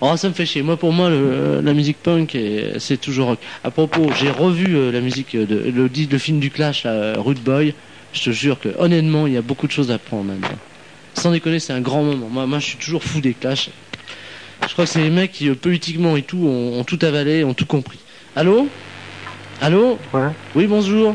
[0.00, 0.62] Oh, ça me fait chier.
[0.62, 2.36] Moi, pour moi, la musique punk,
[2.78, 3.38] c'est toujours rock.
[3.64, 7.72] À propos, j'ai revu euh, la musique, de, le film du Clash, là, Rude Boy.
[8.12, 10.58] Je te jure que, honnêtement, il y a beaucoup de choses à prendre maintenant.
[11.14, 12.28] Sans déconner, c'est un grand moment.
[12.28, 13.70] Moi, moi, je suis toujours fou des Clash.
[14.62, 17.54] Je crois que c'est les mecs qui, politiquement et tout, ont, ont tout avalé, ont
[17.54, 17.98] tout compris.
[18.34, 18.68] Allô
[19.60, 20.28] Allô Ouais.
[20.54, 21.14] Oui, bonjour.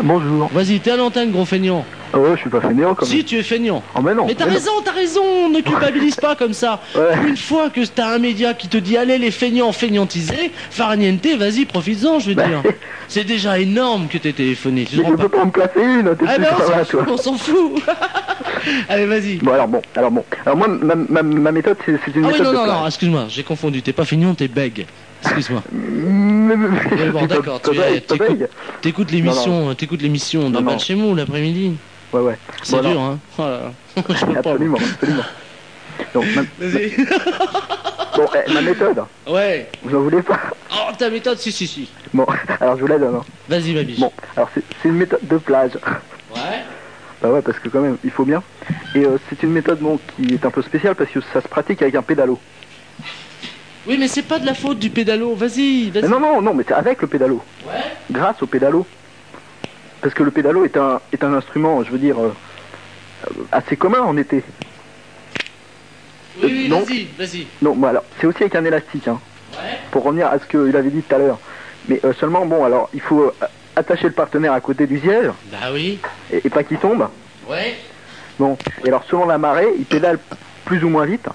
[0.00, 0.48] Bonjour.
[0.52, 1.84] Vas-y, t'es à l'antenne, gros feignant.
[2.14, 3.82] Ah ouais, je suis pas fainéant comme Si, tu es feignant.
[3.96, 4.26] Oh, mais non.
[4.26, 6.80] Mais t'as raison, t'as raison, ne culpabilise pas comme ça.
[6.94, 7.28] Ouais.
[7.28, 11.64] Une fois que t'as un média qui te dit allez les feignants feignantisés, farniente, vas-y,
[11.64, 12.46] profites-en, je veux Bah.
[12.46, 12.62] dire.
[13.08, 16.14] C'est déjà énorme que t'aies téléphoné, tu Mais je peux pas pas en placer une,
[16.16, 17.82] t'es Ah plus ben on s'en fout,
[18.88, 19.36] allez, vas-y.
[19.38, 20.24] Bon alors bon, alors bon.
[20.46, 22.80] Alors moi, ma, ma, ma méthode, c'est une Ah oui, méthode non, de non, plage.
[22.80, 24.86] non, excuse-moi, j'ai confondu, t'es pas feignant, t'es bègue.
[25.24, 25.62] Excuse-moi.
[25.72, 27.60] Mais- bon, d'accord,
[28.80, 30.70] t'écoutes l'émission, t'écoutes l'émission de Non, non.
[30.72, 31.76] Balchemou l'après-midi.
[32.12, 32.38] Ouais, ouais.
[32.62, 33.18] C'est Bon, dur, alors, hein.
[33.38, 33.72] Oh là là.
[34.14, 34.38] Je peux pas.
[34.40, 35.22] Absolument, absolument.
[36.14, 36.92] Donc, ma, Vas-y.
[38.16, 39.68] bon, eh, ma méthode, Ouais.
[39.82, 40.38] vous en voulez pas
[40.74, 41.88] Oh, ta méthode, si, si, si.
[42.12, 42.26] Bon,
[42.60, 43.14] alors je vous la donne.
[43.16, 43.24] hein.
[43.48, 44.00] Vas-y, ma biche.
[44.00, 45.72] Bon, alors c'est une méthode de plage.
[46.34, 46.40] Ouais.
[47.22, 48.42] Bah ouais, parce que quand même, il faut bien.
[48.96, 51.46] Et euh, c'est une méthode bon, qui est un peu spéciale parce que ça se
[51.48, 52.38] pratique avec un pédalo.
[53.86, 55.34] Oui, mais c'est pas de la faute du pédalo.
[55.34, 56.02] Vas-y, vas-y.
[56.02, 57.40] Mais non, non, non, mais c'est avec le pédalo.
[57.66, 57.72] Ouais.
[58.10, 58.84] Grâce au pédalo.
[60.00, 62.32] Parce que le pédalo est un, est un instrument, je veux dire, euh,
[63.52, 64.42] assez commun en été.
[66.42, 67.46] Oui, oui, vas-y, vas-y.
[67.60, 69.20] Non, bon, alors, c'est aussi avec un élastique, hein,
[69.52, 69.78] Ouais.
[69.92, 71.38] pour revenir à ce qu'il avait dit tout à l'heure.
[71.88, 73.32] Mais euh, seulement, bon, alors, il faut
[73.76, 75.98] attacher le partenaire à côté du siège, Bah oui.
[76.32, 77.08] Et, et pas qu'il tombe.
[77.48, 77.76] Ouais.
[78.38, 80.18] Bon, et alors, selon la marée, il pédale
[80.64, 81.26] plus ou moins vite,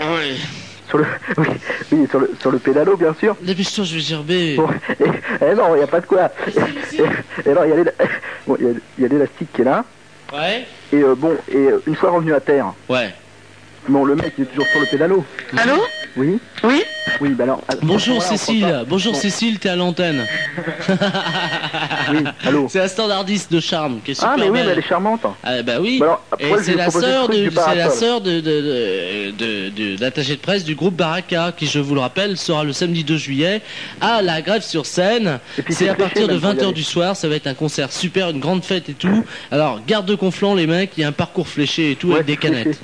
[0.00, 0.40] Oui.
[0.88, 1.04] Sur le,
[1.38, 1.46] oui,
[1.92, 3.36] oui, sur le, sur le pédalo, bien sûr.
[3.42, 4.56] Dépêche-toi, je vais gerber.
[4.56, 4.68] Bon,
[5.00, 5.04] et,
[5.50, 6.30] eh non, il n'y a pas de quoi.
[6.46, 7.92] Et, et alors, il y a l'é-
[8.46, 9.84] bon, il y a- il y a l'élastique qui est là.
[10.32, 10.66] Ouais.
[10.92, 13.14] Et euh, bon, et euh, une fois revenu à terre, Ouais.
[13.88, 15.24] bon, le mec il est toujours sur le pédalo.
[15.58, 15.88] Allô?
[16.16, 16.84] Oui Oui
[17.20, 17.60] Oui, bah alors.
[17.82, 20.24] Bonjour Cécile, bonjour bon, Cécile, t'es à l'antenne.
[22.10, 24.70] Oui, allô C'est la standardiste de charme qui est super Ah, mais oui, belle.
[24.72, 25.20] elle est charmante.
[25.44, 25.98] Ah, bah oui.
[26.00, 30.00] Bah alors, après, c'est la sœur de, c'est la sœur de, de, de, de- de-
[30.00, 33.16] l'attaché de presse du groupe Baraka, qui je vous le rappelle sera le samedi 2
[33.18, 33.60] juillet
[34.00, 35.38] à la grève sur scène.
[35.68, 36.72] C'est à partir de même, pour y 20h aller.
[36.72, 39.24] du soir, ça va être un concert super, une grande fête et tout.
[39.50, 42.14] Alors garde de conflant les mecs, il y a un parcours fléché et tout Ouais,
[42.14, 42.80] avec des canettes.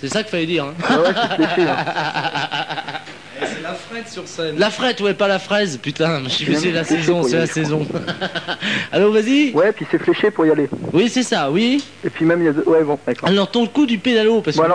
[0.00, 0.64] C'est ça qu'il fallait dire.
[0.64, 0.74] hein.
[0.88, 1.10] Ah ouais,
[3.38, 3.48] c'est hein.
[3.56, 4.54] C'est la frette sur scène.
[4.58, 6.22] La frette, ouais, pas la fraise, putain.
[6.24, 7.86] Je suis C'est la saison, c'est la saison.
[8.92, 9.52] Allô, vas-y.
[9.52, 10.68] Ouais, puis c'est fléché pour y aller.
[10.92, 11.84] Oui, c'est ça, oui.
[12.04, 12.52] Et puis même, il y a.
[12.68, 13.28] Ouais, bon, d'accord.
[13.28, 14.62] Alors ton coup du pédalo, parce que.
[14.62, 14.68] Ouais,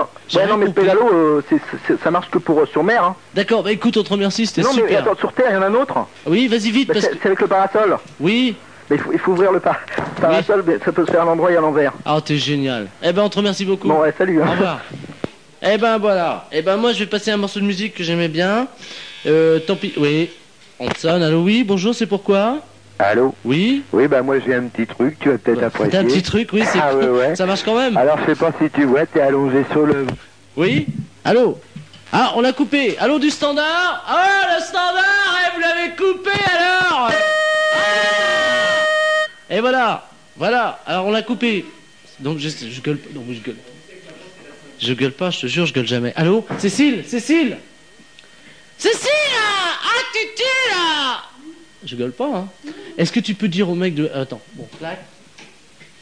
[0.48, 3.04] non, mais le pédalo, euh, c'est- c'est- ça marche que pour euh, sur mer.
[3.04, 3.16] Hein.
[3.36, 5.02] D'accord, bah écoute, on te remercie, c'était Non, mais super.
[5.02, 5.94] attends, sur terre, il y en a un autre.
[6.26, 7.18] Oui, vas-y vite, Bah, parce c'est que.
[7.22, 7.98] c'est avec le parasol.
[8.20, 8.56] Oui.
[8.90, 9.80] Mais il faut, il faut ouvrir le par-
[10.20, 11.94] parasol, mais ça peut se faire à l'endroit et à l'envers.
[12.06, 12.88] Ah, t'es génial.
[13.04, 13.88] Eh ben, on te remercie beaucoup.
[13.88, 14.40] Bon, ouais, salut.
[14.42, 14.52] Au Hein.
[14.52, 14.80] revoir.
[15.62, 16.48] Eh ben voilà.
[16.52, 18.68] Eh ben moi je vais passer un morceau de musique que j'aimais bien.
[19.26, 19.94] Euh, tant pis.
[19.98, 20.30] Oui.
[20.80, 21.22] On sonne.
[21.22, 21.64] Allô oui.
[21.64, 21.94] Bonjour.
[21.94, 22.60] C'est pourquoi?
[22.98, 23.34] Allô?
[23.46, 23.84] Oui.
[23.94, 25.92] Oui, bah moi j'ai un petit truc, tu vas peut-être apprécier.
[25.92, 26.50] T'as un petit truc.
[26.54, 26.64] Oui.
[26.72, 27.36] C'est Ah ouais, ouais.
[27.36, 27.98] Ça marche quand même.
[27.98, 30.06] Alors je sais pas si tu vois, t'es allongé sur le...
[30.56, 30.86] Oui.
[31.24, 31.60] Allô?
[32.12, 32.98] Ah, on l'a coupé.
[33.00, 34.04] Allô du standard?
[34.08, 35.04] Ah, le standard.
[35.46, 37.12] Eh, vous l'avez coupé alors?
[37.12, 37.14] Ah
[39.50, 40.08] Et voilà.
[40.38, 40.80] Voilà.
[40.88, 41.66] Alors on l'a coupé.
[42.20, 42.98] Donc je, je gueule.
[42.98, 43.10] pas.
[43.14, 43.56] Non, je gueule.
[44.82, 45.30] Je gueule pas.
[45.32, 46.14] Je te jure, je gueule jamais.
[46.16, 46.46] Allô?
[46.58, 47.04] Cécile.
[47.06, 47.58] Cécile.
[48.78, 51.22] Cécile Ah, tu tues là
[51.86, 52.50] Je gueule pas, hein.
[52.98, 54.10] Est-ce que tu peux dire au mec de.
[54.14, 55.00] Attends, bon, clac.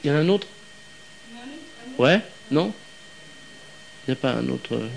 [0.03, 0.47] Il y en a un autre?
[1.97, 2.21] Ouais?
[2.51, 2.71] Non?
[4.07, 4.73] Il n'y a pas un autre.
[4.75, 4.87] euh,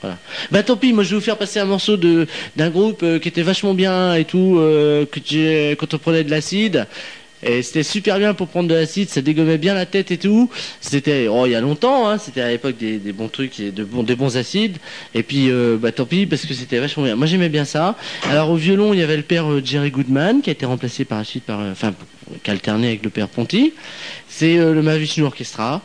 [0.00, 0.18] Voilà.
[0.50, 3.28] Bah tant pis, moi je vais vous faire passer un morceau d'un groupe euh, qui
[3.28, 5.06] était vachement bien et tout, euh,
[5.78, 6.86] quand on prenait de l'acide.
[7.44, 10.50] Et c'était super bien pour prendre de l'acide, ça dégommait bien la tête et tout.
[10.80, 13.84] C'était oh il y a longtemps, hein, c'était à l'époque des, bons trucs et de
[13.84, 14.78] des bons acides.
[15.14, 17.16] Et puis euh, bah tant pis parce que c'était vachement bien.
[17.16, 17.96] Moi j'aimais bien ça.
[18.30, 21.04] Alors au violon il y avait le père euh, Jerry Goodman qui a été remplacé
[21.04, 21.94] par la suite par euh, enfin
[22.42, 23.74] qui a alterné avec le père Ponty.
[24.28, 25.82] C'est le Mahavishnu Orchestra.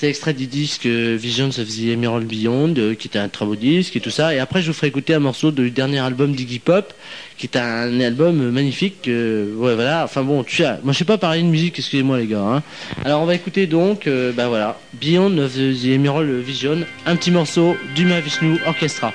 [0.00, 3.44] C'est extrait du disque euh, Visions of the Emerald Beyond, euh, qui était un très
[3.44, 4.34] beau disque et tout ça.
[4.34, 6.94] Et après, je vous ferai écouter un morceau du dernier album d'Iggy Pop,
[7.36, 9.02] qui est un album euh, magnifique.
[9.04, 10.04] ouais, voilà.
[10.04, 10.80] Enfin bon, tu as.
[10.84, 12.40] Moi, je sais pas parler de musique, excusez-moi les gars.
[12.40, 12.62] hein.
[13.04, 17.30] Alors, on va écouter donc, euh, bah voilà, Beyond of the Emerald Vision, un petit
[17.30, 19.12] morceau du Mahavishnu Orchestra.